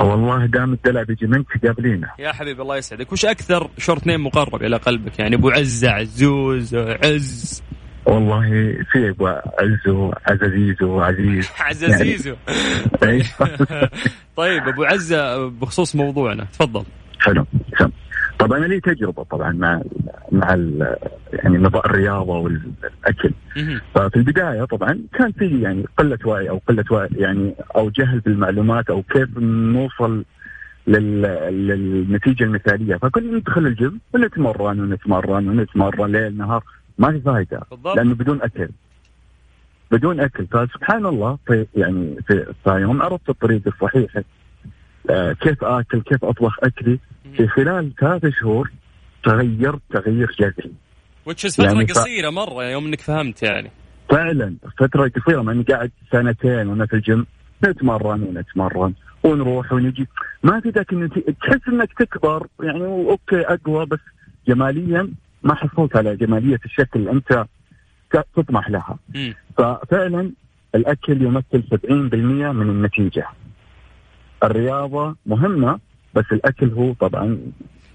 والله 0.00 0.46
دام 0.46 0.72
الدلع 0.72 1.02
بيجي 1.02 1.26
منك 1.26 1.66
قابلينه 1.66 2.08
يا 2.18 2.32
حبيبي 2.32 2.62
الله 2.62 2.76
يسعدك. 2.76 3.12
وش 3.12 3.24
أكثر 3.24 3.70
شورت 3.78 4.06
نيم 4.06 4.26
مقرب 4.26 4.62
إلى 4.62 4.76
قلبك؟ 4.76 5.18
يعني 5.18 5.36
أبو 5.36 5.50
عزة 5.50 5.90
عزوز 5.90 6.74
عز. 6.74 7.62
والله 8.06 8.76
في 8.92 9.08
ابو 9.08 9.26
عزو 9.26 10.12
عزازيزو 10.26 11.00
عزيز 11.08 11.48
عزازيزو 11.60 12.34
يعني 13.02 13.22
طيب 14.36 14.68
أبو 14.68 14.84
عزة 14.84 15.48
بخصوص 15.48 15.96
موضوعنا 15.96 16.44
تفضل. 16.44 16.84
حلو 17.20 17.46
طبعا 18.38 18.58
أنا 18.58 18.66
لي 18.66 18.80
تجربة 18.80 19.22
طبعا 19.22 19.52
مع 19.52 19.82
مع 20.32 20.48
يعني 21.32 21.58
نظام 21.58 21.82
الرياضة 21.86 22.38
والأكل. 22.38 23.32
ففي 23.94 24.16
البداية 24.16 24.64
طبعا 24.64 24.98
كان 25.18 25.32
في 25.32 25.60
يعني 25.60 25.84
قلة 25.98 26.18
وعي 26.24 26.50
أو 26.50 26.60
قلة 26.68 26.84
وعي 26.90 27.08
يعني 27.12 27.54
أو 27.76 27.90
جهل 27.90 28.20
بالمعلومات 28.20 28.90
أو 28.90 29.02
كيف 29.02 29.28
نوصل 29.38 30.24
للنتيجة 30.86 32.44
المثالية. 32.44 32.96
فكنا 32.96 33.38
ندخل 33.38 33.66
الجيم 33.66 34.00
ونتمرن 34.14 34.80
ونتمرن 34.80 35.48
ونتمرن 35.48 36.12
ليل 36.12 36.36
نهار. 36.36 36.64
ما 37.02 37.12
في 37.12 37.20
فائده 37.20 37.60
بالضبط. 37.70 37.96
لأنه 37.96 38.14
بدون 38.14 38.42
أكل. 38.42 38.68
بدون 39.90 40.20
أكل. 40.20 40.46
فسبحان 40.46 41.06
الله 41.06 41.38
في 41.46 41.66
يعني 41.76 42.16
في 42.26 42.54
يوم 42.66 43.02
عرفت 43.02 43.28
الطريق 43.28 43.62
الصحيح. 43.66 44.22
آه 45.10 45.32
كيف 45.32 45.64
آكل 45.64 46.00
كيف 46.02 46.24
أطبخ 46.24 46.56
أكلي. 46.64 46.98
في 47.36 47.48
خلال 47.48 47.92
ثلاث 48.00 48.26
شهور 48.40 48.70
تغيرت 49.24 49.80
تغيير 49.90 50.36
جذري 50.40 50.72
وتش 51.26 51.46
فترة 51.46 51.64
يعني 51.64 51.84
قصيرة 51.84 52.30
مرة 52.30 52.64
يوم 52.64 52.86
إنك 52.86 53.00
فهمت 53.00 53.42
يعني. 53.42 53.70
فعلا 54.10 54.54
فترة 54.78 55.08
قصيرة 55.16 55.42
ماني 55.42 55.62
قاعد 55.62 55.90
سنتين 56.12 56.68
وأنا 56.68 56.86
في 56.86 56.96
الجيم. 56.96 57.26
نتمرن 57.64 58.22
ونتمرن 58.22 58.94
ونروح 59.24 59.72
ونجي. 59.72 60.08
ما 60.42 60.60
في 60.60 60.68
ذاك 60.68 60.90
تحس 61.40 61.68
إنك 61.68 61.92
تكبر 61.92 62.46
يعني 62.62 62.84
okay 62.84 63.40
أقوى 63.40 63.86
بس 63.86 63.98
جماليا 64.48 65.08
ما 65.44 65.54
حصلت 65.54 65.96
على 65.96 66.16
جمالية 66.16 66.58
الشكل 66.64 67.00
اللي 67.00 67.10
انت 67.10 67.44
تطمح 68.36 68.70
لها. 68.70 68.98
م. 69.14 69.32
ففعلا 69.58 70.32
الأكل 70.74 71.22
يمثل 71.22 71.62
70% 71.70 72.52
من 72.52 72.70
النتيجة. 72.70 73.26
الرياضة 74.44 75.16
مهمة 75.26 75.78
بس 76.14 76.24
الأكل 76.32 76.68
هو 76.70 76.92
طبعا 76.92 77.24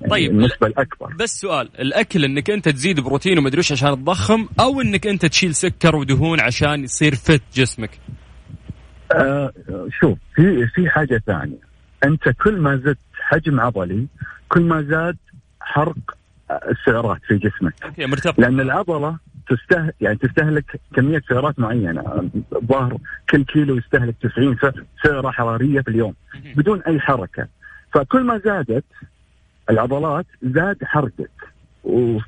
يعني 0.02 0.12
طيب 0.12 0.32
النسبة 0.32 0.68
الأكبر 0.68 1.14
بس 1.20 1.42
سؤال 1.42 1.70
الأكل 1.80 2.26
أنك 2.26 2.50
أنت 2.50 2.70
تزيد 2.70 3.00
بروتين 3.00 3.38
وما 3.38 3.48
أدريش 3.48 3.72
عشان 3.72 3.90
تضخم 3.90 4.48
أو 4.60 4.82
أنك 4.82 5.08
أنت 5.08 5.26
تشيل 5.26 5.56
سكر 5.56 5.96
ودهون 5.96 6.40
عشان 6.40 6.84
يصير 6.84 7.16
فت 7.16 7.42
جسمك 7.54 8.00
آه 9.16 9.54
شوف 10.00 10.18
في 10.36 10.68
في 10.68 10.90
حاجة 10.90 11.22
ثانية 11.26 11.60
أنت 12.04 12.30
كل 12.30 12.62
ما 12.62 12.76
زدت 12.76 12.98
حجم 13.14 13.60
عضلي 13.60 14.08
كل 14.50 14.62
ما 14.62 14.82
زاد 14.82 15.18
حرق 15.62 16.17
السعرات 16.52 17.22
في 17.28 17.38
جسمك. 17.38 17.74
أوكي 17.84 18.06
مرتبط. 18.06 18.40
لأن 18.40 18.60
العضلة 18.60 19.18
تسته 19.50 19.92
يعني 20.02 20.18
تستهلك 20.18 20.80
كمية 20.96 21.22
سعرات 21.30 21.60
معينة 21.60 22.30
الظاهر 22.56 22.98
كل 23.30 23.44
كيلو 23.44 23.78
يستهلك 23.78 24.16
90 24.22 24.58
سعره 25.04 25.32
حرارية 25.32 25.82
في 25.82 25.88
اليوم 25.88 26.14
بدون 26.56 26.82
أي 26.82 27.00
حركة. 27.00 27.48
فكل 27.94 28.24
ما 28.24 28.42
زادت 28.46 28.86
العضلات 29.70 30.26
زاد 30.44 30.84
حرقك 30.84 31.32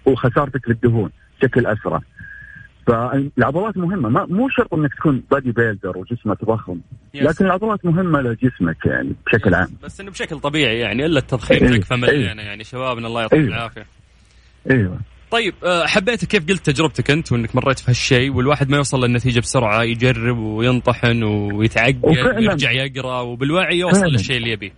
وخسارتك 0.05 0.69
للدهون 0.69 1.11
بشكل 1.41 1.65
أسرع. 1.65 2.01
فالعضلات 2.87 3.77
مهمة. 3.77 4.09
ما 4.09 4.25
مو 4.25 4.49
شرط 4.49 4.73
إنك 4.73 4.93
تكون 4.93 5.23
بادي 5.31 5.51
بيلدر 5.51 5.97
وجسمك 5.97 6.45
ضخم 6.45 6.79
لكن 7.13 7.45
العضلات 7.45 7.85
مهمة 7.85 8.21
لجسمك 8.21 8.85
يعني 8.85 9.15
بشكل 9.25 9.53
عام. 9.53 9.67
بس 9.83 10.01
إنه 10.01 10.11
بشكل 10.11 10.39
طبيعي 10.39 10.79
يعني 10.79 11.05
إلا 11.05 11.19
التضخيم 11.19 11.63
إيه. 11.67 11.79
تكفى 11.79 11.95
مليانة 11.95 12.41
يعني. 12.41 12.63
شبابنا 12.63 13.07
الله 13.07 13.21
يعطيهم 13.21 13.41
إيه. 13.41 13.47
العافية. 13.47 13.98
أيوه. 14.71 14.99
طيب 15.31 15.53
آه، 15.63 15.85
حبيت 15.85 16.25
كيف 16.25 16.47
قلت 16.47 16.65
تجربتك 16.69 17.11
أنت 17.11 17.31
وإنك 17.31 17.55
مريت 17.55 17.79
في 17.79 17.91
هالشيء 17.91 18.31
والواحد 18.31 18.69
ما 18.69 18.77
يوصل 18.77 19.05
للنتيجة 19.05 19.39
بسرعة 19.39 19.83
يجرب 19.83 20.37
وينطحن 20.37 21.23
ويتعقد 21.23 21.99
ويرجع 22.03 22.71
يقرأ 22.71 23.21
وبالوعي 23.21 23.79
يوصل 23.79 23.99
فعلا. 23.99 24.11
للشيء 24.11 24.37
اللي 24.37 24.51
يبيه. 24.51 24.71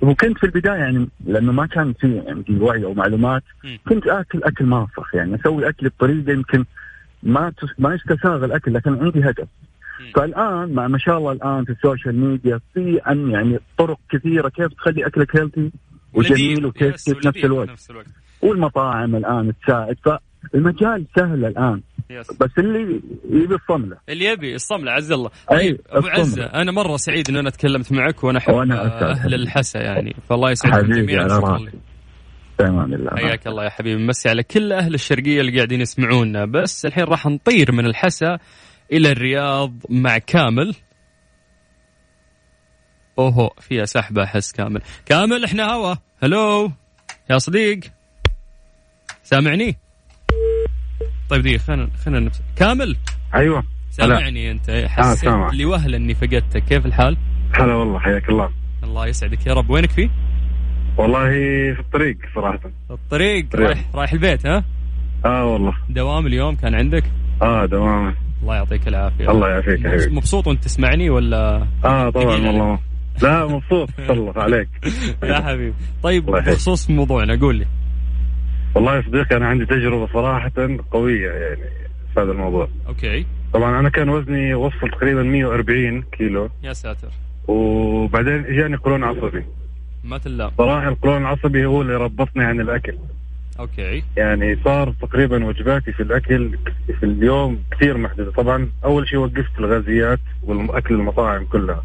وكنت 0.00 0.38
في 0.38 0.44
البداية 0.44 0.78
يعني 0.78 1.08
لأنه 1.26 1.52
ما 1.52 1.66
كان 1.66 1.92
في 1.92 2.22
عندي 2.26 2.56
وعي 2.64 2.84
أو 2.84 2.94
معلومات 2.94 3.42
كنت 3.88 4.06
آكل 4.06 4.44
أكل 4.44 4.64
مافخ 4.64 5.14
يعني 5.14 5.34
أسوي 5.34 5.68
أكل 5.68 5.88
بطريقة 5.88 6.32
يمكن 6.32 6.64
ما 7.22 7.52
ما 7.78 7.94
يستساغ 7.94 8.44
الأكل 8.44 8.74
لكن 8.74 8.94
عندي 8.94 9.20
هدف. 9.20 9.48
فالآن 10.14 10.72
مع 10.74 10.88
ما 10.88 10.98
شاء 10.98 11.18
الله 11.18 11.32
الآن 11.32 11.64
في 11.64 11.72
ال 11.72 11.79
social 11.79 12.20
media 12.20 12.60
في 12.74 13.00
أن 13.08 13.30
يعني 13.30 13.58
طرق 13.78 13.98
كثيرة 14.10 14.48
كيف 14.48 14.72
تخلي 14.72 15.06
أكلك 15.06 15.36
healthy 15.36 15.70
وجميل 16.12 16.66
وتيستي 16.66 17.14
في 17.14 17.28
نفس 17.28 17.44
الوقت. 17.44 17.90
والمطاعم 18.42 19.16
الآن 19.16 19.52
تساعد 19.66 19.96
فالمجال 20.52 21.06
سهل 21.16 21.44
الآن. 21.44 21.82
يس. 22.10 22.32
بس 22.32 22.50
اللي 22.58 23.00
يبي 23.30 23.54
الصملة. 23.54 23.96
اللي 24.08 24.24
يبي 24.24 24.54
الصملة 24.54 24.92
عز 24.92 25.12
الله. 25.12 25.30
طيب 25.50 25.80
أبو 25.90 26.06
عزه 26.06 26.44
أنا 26.44 26.72
مرة 26.72 26.96
سعيد 26.96 27.30
إن 27.30 27.36
أنا 27.36 27.50
تكلمت 27.50 27.92
معك 27.92 28.24
وأنا 28.24 28.38
أحب 28.38 28.54
أهل 28.54 29.34
الحسا 29.34 29.80
يعني. 29.80 30.16
فالله 30.28 30.50
يسعدكم 30.50 30.92
جميعا. 30.92 31.26
تمام 32.58 32.94
الله 32.94 33.10
حياك 33.10 33.46
الله 33.46 33.64
يا 33.64 33.70
حبيبي. 33.70 34.06
مسي 34.06 34.28
على 34.28 34.42
كل 34.42 34.72
أهل 34.72 34.94
الشرقية 34.94 35.40
اللي 35.40 35.56
قاعدين 35.56 35.80
يسمعونا. 35.80 36.44
بس 36.44 36.86
الحين 36.86 37.04
راح 37.04 37.26
نطير 37.26 37.72
من 37.72 37.86
الحسا 37.86 38.38
إلى 38.92 39.10
الرياض 39.10 39.72
مع 39.90 40.18
كامل. 40.18 40.74
أوهو 43.18 43.50
فيها 43.60 43.84
سحبه 43.84 44.24
احس 44.24 44.52
كامل. 44.52 44.80
كامل 45.06 45.44
إحنا 45.44 45.72
هوا. 45.72 45.94
هلو. 46.22 46.72
يا 47.30 47.38
صديق. 47.38 47.80
سامعني؟ 49.32 49.76
طيب 51.28 51.42
دقيقة 51.42 51.58
خلينا 51.58 51.88
خلينا 52.04 52.30
كامل؟ 52.56 52.96
أيوه. 53.34 53.64
سامعني 53.90 54.50
أنت 54.50 54.70
حسيت 54.88 55.28
آه 55.28 55.50
لوهلة 55.54 55.96
إني 55.96 56.14
فقدتك. 56.14 56.64
كيف 56.64 56.86
الحال؟ 56.86 57.16
هلا 57.54 57.74
والله 57.74 57.98
حياك 57.98 58.28
الله. 58.28 58.50
الله 58.84 59.06
يسعدك 59.06 59.46
يا 59.46 59.52
رب. 59.52 59.70
وينك 59.70 59.90
فيه؟ 59.90 60.10
والله 60.96 61.28
في 61.74 61.80
الطريق 61.80 62.16
صراحة. 62.34 62.60
الطريق 62.90 63.56
رايح 63.56 63.84
رايح 63.94 64.12
البيت 64.12 64.46
ها؟ 64.46 64.64
آه 65.24 65.44
والله. 65.44 65.72
دوام 65.88 66.26
اليوم 66.26 66.56
كان 66.56 66.74
عندك؟ 66.74 67.04
آه 67.42 67.66
دوام. 67.66 68.14
الله 68.42 68.54
يعطيك 68.56 68.88
العافية. 68.88 69.30
الله 69.30 69.48
يعافيك 69.48 69.86
حبيبي. 69.86 70.14
مبسوط 70.14 70.46
وأنت 70.46 70.64
تسمعني 70.64 71.10
ولا 71.10 71.66
آه 71.84 72.10
طبعا 72.10 72.36
والله. 72.36 72.78
لا 73.22 73.46
مبسوط. 73.46 73.88
الله 74.10 74.32
عليك. 74.36 74.68
يا 75.22 75.40
حبيبي. 75.40 75.74
طيب 76.02 76.26
بخصوص 76.26 76.90
موضوعنا 76.90 77.40
قول 77.40 77.56
لي. 77.56 77.66
والله 78.74 78.96
يا 78.96 79.02
صديقي 79.02 79.36
أنا 79.36 79.46
عندي 79.46 79.66
تجربة 79.66 80.06
صراحة 80.12 80.52
قوية 80.90 81.30
يعني 81.30 81.60
في 82.14 82.20
هذا 82.20 82.32
الموضوع. 82.32 82.68
أوكي. 82.88 83.26
طبعا 83.52 83.80
أنا 83.80 83.88
كان 83.88 84.08
وزني 84.08 84.54
وصل 84.54 84.90
تقريبا 84.90 85.22
140 85.22 86.02
كيلو. 86.02 86.50
يا 86.62 86.72
ساتر. 86.72 87.08
وبعدين 87.48 88.44
إجاني 88.44 88.76
قولون 88.76 89.04
عصبي. 89.04 89.44
ما 90.04 90.18
تلا. 90.18 90.50
صراحة 90.58 90.88
القولون 90.88 91.22
العصبي 91.22 91.66
هو 91.66 91.82
اللي 91.82 91.96
ربطني 91.96 92.44
عن 92.44 92.60
الأكل. 92.60 92.94
okay. 93.60 94.04
يعني 94.16 94.58
صار 94.64 94.94
تقريبا 95.02 95.44
وجباتي 95.44 95.92
في 95.92 96.02
الأكل 96.02 96.58
في 97.00 97.06
اليوم 97.06 97.58
كثير 97.70 97.98
محدودة. 97.98 98.30
طبعا 98.30 98.68
أول 98.84 99.08
شيء 99.08 99.18
وقفت 99.18 99.58
الغازيات 99.58 100.20
والاكل 100.42 100.94
المطاعم 100.94 101.44
كلها. 101.44 101.84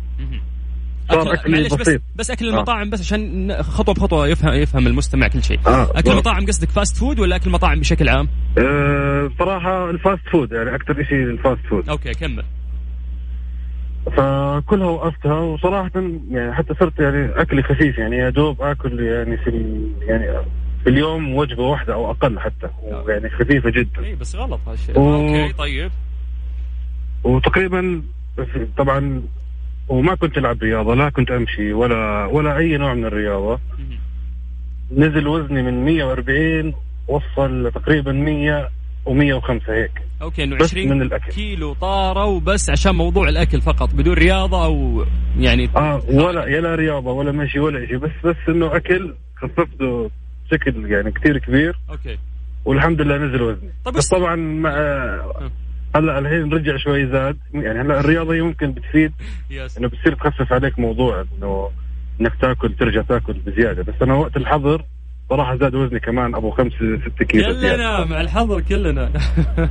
صار 1.11 1.33
بسيط 1.77 1.79
بس, 1.79 1.99
بس 2.15 2.31
أكل 2.31 2.47
المطاعم 2.47 2.87
آه. 2.87 2.89
بس 2.89 2.99
عشان 2.99 3.53
خطوة 3.63 3.95
بخطوة 3.95 4.27
يفهم 4.27 4.53
يفهم 4.53 4.87
المستمع 4.87 5.27
كل 5.27 5.43
شيء. 5.43 5.59
آه. 5.67 5.91
أكل 5.95 6.11
المطاعم 6.11 6.45
قصدك 6.45 6.69
fast 6.69 6.97
food 6.97 7.19
ولا 7.19 7.35
أكل 7.35 7.47
المطاعم 7.47 7.79
بشكل 7.79 8.09
عام؟ 8.09 8.27
أه 8.57 9.31
صراحة 9.39 9.89
ال 9.89 9.96
fast 9.96 10.21
food 10.31 10.51
يعني 10.51 10.75
أكثر 10.75 11.03
شيء 11.03 11.23
ال 11.23 11.31
fast 11.31 11.61
food 11.69 11.89
okay 11.89 12.13
كمل. 12.13 12.43
فكلها 14.05 14.87
وقفتها 14.87 15.39
وصراحة 15.39 15.91
يعني 16.31 16.53
حتى 16.53 16.73
صرت 16.79 16.99
يعني 16.99 17.41
أكلي 17.41 17.63
خفيف 17.63 17.97
يعني 17.97 18.17
يا 18.17 18.29
دوب 18.29 18.61
آكل 18.61 18.99
يعني 18.99 19.37
في 19.37 19.81
يعني 20.01 20.25
في 20.83 20.89
اليوم 20.89 21.35
وجبة 21.35 21.63
واحدة 21.63 21.93
أو 21.93 22.11
أقل 22.11 22.39
حتى 22.39 22.67
يعني 23.07 23.29
خفيفة 23.29 23.69
جدا. 23.69 24.03
اي 24.03 24.15
بس 24.15 24.35
غلط 24.35 24.59
هالشيء 24.67 24.99
و... 24.99 25.15
okay 25.15 25.53
طيب. 25.53 25.91
وتقريبا 27.23 28.01
طبعا 28.77 29.21
وما 29.89 30.15
كنت 30.15 30.37
ألعب 30.37 30.63
رياضة 30.63 30.95
لا 30.95 31.09
كنت 31.09 31.31
أمشي 31.31 31.73
ولا 31.73 32.25
ولا 32.25 32.57
أي 32.57 32.77
نوع 32.77 32.93
من 32.93 33.05
الرياضة. 33.05 33.59
نزل 34.91 35.27
وزني 35.27 35.61
من 35.61 35.85
140 35.85 36.73
وصل 37.07 37.71
تقريبا 37.71 38.11
100 38.11 38.69
و105 39.05 39.69
هيك. 39.69 39.91
okay 40.21 40.43
إنه 40.43 40.55
20 40.61 40.89
من 40.89 41.01
الأكل. 41.01 41.31
كيلو 41.31 41.73
طاروا 41.73 42.39
بس 42.39 42.69
عشان 42.69 42.95
موضوع 42.95 43.29
الأكل 43.29 43.61
فقط 43.61 43.95
بدون 43.95 44.13
رياضة 44.13 44.65
أو 44.65 45.05
يعني 45.39 45.69
آه 45.75 46.01
ولا 46.09 46.45
يلا 46.47 46.75
رياضة 46.75 47.11
ولا 47.11 47.31
مشي 47.31 47.59
ولا 47.59 47.87
شيء 47.87 47.97
بس 47.97 48.11
بس 48.23 48.35
إنه 48.49 48.75
أكل 48.75 49.13
خففته 49.35 50.11
بشكل 50.45 50.91
يعني 50.91 51.11
كثير 51.11 51.37
كبير. 51.37 51.79
أوكي. 51.89 52.17
والحمد 52.65 53.01
لله 53.01 53.17
نزل 53.17 53.41
وزني. 53.41 53.69
طب 53.85 53.93
بس 53.93 54.07
طبعا 54.07 54.35
مع 54.35 54.71
هلا 55.95 56.19
الحين 56.19 56.53
رجع 56.53 56.77
شوي 56.77 57.07
زاد 57.07 57.37
يعني 57.53 57.81
هلا 57.81 57.99
الرياضة 57.99 58.33
ممكن 58.41 58.71
بتفيد 58.71 59.11
إنه 59.77 59.87
بتصير 59.87 60.15
تخفف 60.15 60.53
عليك 60.53 60.79
موضوع 60.79 61.25
إنه 61.37 61.69
إنك 62.21 62.33
تاكل 62.41 62.73
ترجع 62.73 63.01
تاكل 63.01 63.33
بزيادة 63.33 63.83
بس 63.83 63.93
أنا 64.01 64.13
وقت 64.13 64.37
الحظر 64.37 64.83
صراحة 65.29 65.55
زاد 65.57 65.75
وزني 65.75 65.99
كمان 65.99 66.35
أبو 66.35 66.51
خمس 66.51 66.71
ست 66.73 67.23
كيلو 67.23 67.43
كلنا. 67.53 68.05
مع 68.05 68.21
الحظر 68.21 68.61
كلنا 68.61 69.11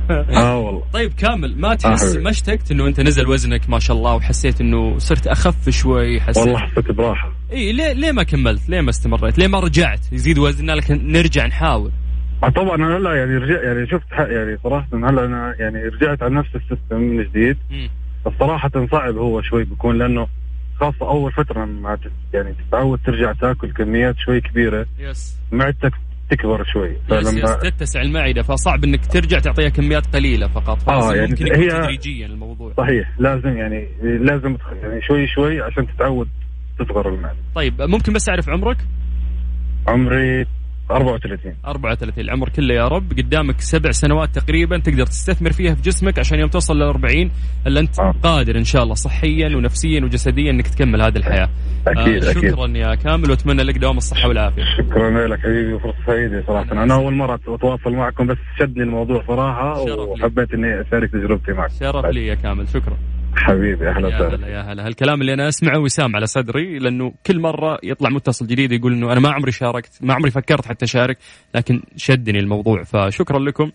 آه 0.09 0.57
والله 0.59 0.83
طيب 0.93 1.13
كامل 1.13 1.59
ما 1.59 1.75
تحس 1.75 2.15
آه 2.15 2.19
ما 2.19 2.29
اشتقت 2.29 2.71
إنه 2.71 2.87
أنت 2.87 2.99
نزل 3.01 3.27
وزنك 3.27 3.69
ما 3.69 3.79
شاء 3.79 3.97
الله 3.97 4.15
وحسيت 4.15 4.61
إنه 4.61 4.97
صرت 4.97 5.27
أخف 5.27 5.69
شوي 5.69 6.21
حسيت 6.21 6.43
والله 6.43 6.59
حسيت 6.59 6.91
براحة 6.91 7.31
إي 7.51 7.71
ليه 7.71 7.93
ليه 7.93 8.11
ما 8.11 8.23
كملت؟ 8.23 8.69
ليه 8.69 8.81
ما 8.81 8.89
استمريت؟ 8.89 9.37
ليه 9.37 9.47
ما 9.47 9.59
رجعت؟ 9.59 9.99
يزيد 10.11 10.37
وزننا 10.37 10.71
لكن 10.71 11.11
نرجع 11.11 11.45
نحاول 11.45 11.91
طبعا 12.41 12.75
أنا 12.75 12.97
هلأ 12.97 13.15
يعني 13.15 13.37
رجع 13.37 13.63
يعني 13.63 13.87
شفت 13.87 14.11
يعني 14.11 14.57
صراحة 14.63 14.87
هلأ 14.93 15.25
أنا 15.25 15.55
يعني 15.59 15.83
رجعت 15.83 16.23
على 16.23 16.35
نفس 16.35 16.55
ال 16.55 16.62
system 16.62 17.01
من 17.01 17.23
جديد. 17.23 17.57
بس 18.25 18.33
صراحة 18.39 18.87
صعب 18.91 19.17
هو 19.17 19.41
شوي 19.41 19.63
بيكون 19.63 19.97
لأنه 19.97 20.27
خاصة 20.79 21.09
أول 21.09 21.31
فترة 21.31 21.65
ما 21.65 21.97
يعني 22.33 22.53
تتعود 22.53 22.99
ترجع 23.05 23.31
تأكل 23.31 23.73
كميات 23.73 24.15
شوي 24.17 24.41
كبيرة. 24.41 24.85
yes. 24.99 25.39
معدتك 25.51 25.93
تكبر 26.29 26.63
شوي. 26.63 26.97
yes 27.11 27.33
yes 27.33 27.57
تتسع 27.57 28.01
المعدة 28.01 28.41
فصعب 28.41 28.83
إنك 28.83 29.05
ترجع 29.05 29.39
تعطيها 29.39 29.69
كميات 29.69 30.15
قليلة 30.15 30.47
فقط. 30.47 30.89
آه 30.89 31.15
يعني 31.15 31.27
ممكن 31.27 31.45
هي 31.45 31.69
تدريجيا 31.69 32.25
الموضوع. 32.25 32.73
صحيح 32.77 33.11
لازم 33.19 33.57
يعني 33.57 33.87
لازم 34.01 34.57
يعني 34.83 35.01
شوي 35.01 35.27
شوي 35.27 35.61
عشان 35.61 35.87
تتعود 35.87 36.29
تصغر 36.79 37.09
المعدة. 37.09 37.37
طيب 37.55 37.81
ممكن 37.81 38.13
بس 38.13 38.29
أعرف 38.29 38.49
عمرك؟ 38.49 38.77
عمري 39.87 40.45
34 40.91 41.53
34 41.65 42.23
العمر 42.23 42.49
كله 42.49 42.73
يا 42.73 42.87
رب 42.87 43.11
قدامك 43.17 43.61
سبع 43.61 43.91
سنوات 43.91 44.35
تقريبا 44.35 44.77
تقدر 44.77 45.05
تستثمر 45.05 45.51
فيها 45.51 45.75
في 45.75 45.81
جسمك 45.81 46.19
عشان 46.19 46.39
يوم 46.39 46.49
توصل 46.49 46.75
لل 46.77 46.83
40 46.83 47.31
الا 47.67 47.79
أنت 47.79 47.99
آه. 47.99 48.13
قادر 48.23 48.57
إن 48.57 48.63
شاء 48.63 48.83
الله 48.83 48.93
صحيا 48.95 49.55
ونفسيا 49.55 50.01
وجسديا 50.03 50.51
إنك 50.51 50.67
تكمل 50.67 51.01
هذه 51.01 51.15
الحياة. 51.17 51.49
أكيد 51.87 52.23
آه 52.23 52.31
شكرا 52.33 52.65
أكيد. 52.65 52.75
يا 52.75 52.95
كامل 52.95 53.29
وأتمنى 53.29 53.63
لك 53.63 53.77
دوام 53.77 53.97
الصحة 53.97 54.27
والعافية. 54.27 54.63
شكرا 54.77 55.27
لك 55.27 55.39
حبيبي 55.39 55.73
وفرصة 55.73 55.97
سعيدة 56.07 56.43
صراحة 56.47 56.71
أنا 56.71 56.93
أول 56.95 57.13
مرة 57.13 57.39
أتواصل 57.47 57.91
معكم 57.93 58.27
بس 58.27 58.37
شدني 58.59 58.83
الموضوع 58.83 59.23
صراحة 59.27 59.81
وحبيت 59.81 60.53
إني 60.53 60.81
أشارك 60.81 61.11
تجربتي 61.11 61.51
معك. 61.51 61.69
شرف 61.79 62.05
لي 62.05 62.27
يا 62.27 62.35
كامل 62.35 62.67
شكرا. 62.69 62.97
حبيبي 63.37 63.89
أهلا 63.89 64.07
وسهلا. 64.07 64.47
يا 64.47 64.61
هلا. 64.61 64.87
هالكلام 64.87 65.21
اللي 65.21 65.33
أنا 65.33 65.47
أسمعه 65.47 65.79
وسام 65.79 66.15
على 66.15 66.25
صدري 66.25 66.79
لأنه 66.79 67.13
كل 67.25 67.39
مرة 67.39 67.79
يطلع 67.83 68.09
متصل 68.09 68.47
جديد 68.47 68.71
يقول 68.71 68.93
إنه 68.93 69.11
أنا 69.11 69.19
ما 69.19 69.29
عمري 69.31 69.51
شاركت 69.51 69.91
ما 70.01 70.13
عمري 70.13 70.31
فكرت 70.31 70.65
حتى 70.67 70.85
أشارك 70.85 71.17
لكن 71.55 71.81
شدني 71.95 72.39
الموضوع. 72.39 72.83
فشكرا 72.83 73.39
لكم 73.39 73.71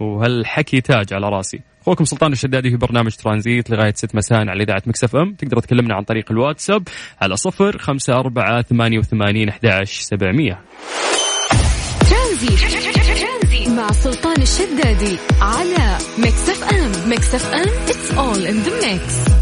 وهالحكي 0.00 0.80
تاج 0.80 1.12
على 1.12 1.28
راسي. 1.28 1.60
أخوكم 1.82 2.04
سلطان 2.04 2.32
الشدادي 2.32 2.70
في 2.70 2.76
برنامج 2.76 3.14
ترانزيت 3.14 3.70
لغاية 3.70 3.92
6 3.96 4.16
مساء 4.16 4.48
على 4.48 4.62
إذاعة 4.62 4.82
Mix 4.86 5.16
FM. 5.16 5.34
تقدر 5.34 5.58
تكلمنا 5.60 5.94
عن 5.94 6.02
طريق 6.02 6.32
الواتساب 6.32 6.82
على 7.22 7.36
صفر 7.36 7.78
خمسة 7.78 8.14
أربعة 8.14 8.62
ثمانية 8.62 8.98
وثمانين 8.98 9.48
أحداش 9.48 9.98
سبعمية. 10.00 10.60
ترانزيت. 12.10 12.97
مع 13.76 13.92
سلطان 13.92 14.42
الشدادي 14.42 15.18
على 15.40 15.98
Mix 16.18 16.48
FM 16.48 17.10
Mix 17.10 17.34
FM 17.34 17.66
it's 17.66 18.10
all 18.10 18.46
in 18.50 18.66
the 18.66 18.84
mix. 18.84 19.32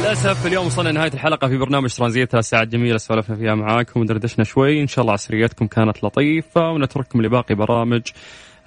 للأسف 0.00 0.46
اليوم 0.46 0.66
وصلنا 0.66 0.92
نهايه 0.92 1.12
الحلقة 1.14 1.48
في 1.48 1.56
برنامج 1.56 1.94
ترانزيت. 1.94 2.30
ثلاث 2.30 2.44
ساعات 2.48 2.68
جميلة 2.68 2.98
سولفنا 2.98 3.36
فيها 3.36 3.54
معاكم. 3.54 4.00
ودردشنا 4.00 4.44
شوي. 4.44 4.82
إن 4.82 4.86
شاء 4.86 5.02
الله 5.02 5.12
عصريتكم 5.12 5.66
كانت 5.66 6.04
لطيفة 6.04 6.70
ونترككم 6.70 7.22
لباقي 7.22 7.54
برامج 7.54 8.02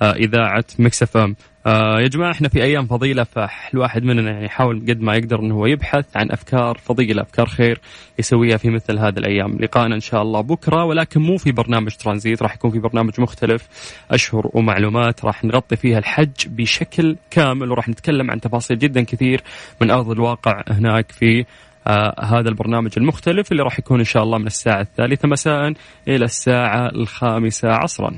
آه، 0.01 0.13
إذاعة 0.13 0.65
Mix 0.79 1.03
FM 1.03 1.35
آه 1.65 1.99
يا 1.99 2.07
جماعة 2.07 2.31
إحنا 2.31 2.49
في 2.49 2.63
أيام 2.63 2.85
فضيلة 2.85 3.23
فالواحد 3.23 4.03
مننا 4.03 4.31
يعني 4.31 4.45
يحاول 4.45 4.79
قد 4.89 5.01
ما 5.01 5.15
يقدر 5.15 5.39
إنه 5.39 5.55
هو 5.55 5.65
يبحث 5.65 6.05
عن 6.17 6.31
أفكار 6.31 6.77
فضيلة 6.77 7.21
أفكار 7.21 7.45
خير 7.45 7.79
يسويها 8.19 8.57
في 8.57 8.69
مثل 8.69 8.99
هذه 8.99 9.17
الأيام. 9.17 9.57
لقاءنا 9.59 9.95
إن 9.95 9.99
شاء 9.99 10.21
الله 10.21 10.41
بكرة 10.41 10.83
ولكن 10.85 11.21
مو 11.21 11.37
في 11.37 11.51
برنامج 11.51 11.91
ترانزيت 11.95 12.41
راح 12.43 12.55
يكون 12.55 12.71
في 12.71 12.79
برنامج 12.79 13.21
مختلف. 13.21 13.67
أشهر 14.11 14.49
معلومات 14.53 15.25
راح 15.25 15.43
نغطي 15.43 15.75
فيها 15.75 15.97
الحج 15.97 16.47
بشكل 16.47 17.15
كامل 17.31 17.71
وراح 17.71 17.89
نتكلم 17.89 18.31
عن 18.31 18.41
تفاصيل 18.41 18.79
جدا 18.79 19.01
كثير 19.03 19.41
من 19.81 19.91
أرض 19.91 20.09
الواقع 20.11 20.63
هناك 20.69 21.11
في 21.11 21.45
آه 21.87 22.15
هذا 22.25 22.49
البرنامج 22.49 22.91
المختلف 22.97 23.51
اللي 23.51 23.63
راح 23.63 23.79
يكون 23.79 23.99
إن 23.99 24.05
شاء 24.05 24.23
الله 24.23 24.37
من 24.37 24.47
الساعة 24.47 24.81
الثالثة 24.81 25.27
مساء 25.27 25.73
إلى 26.07 26.25
الساعة 26.25 26.89
الخامسة 26.95 27.69
عصرا. 27.69 28.17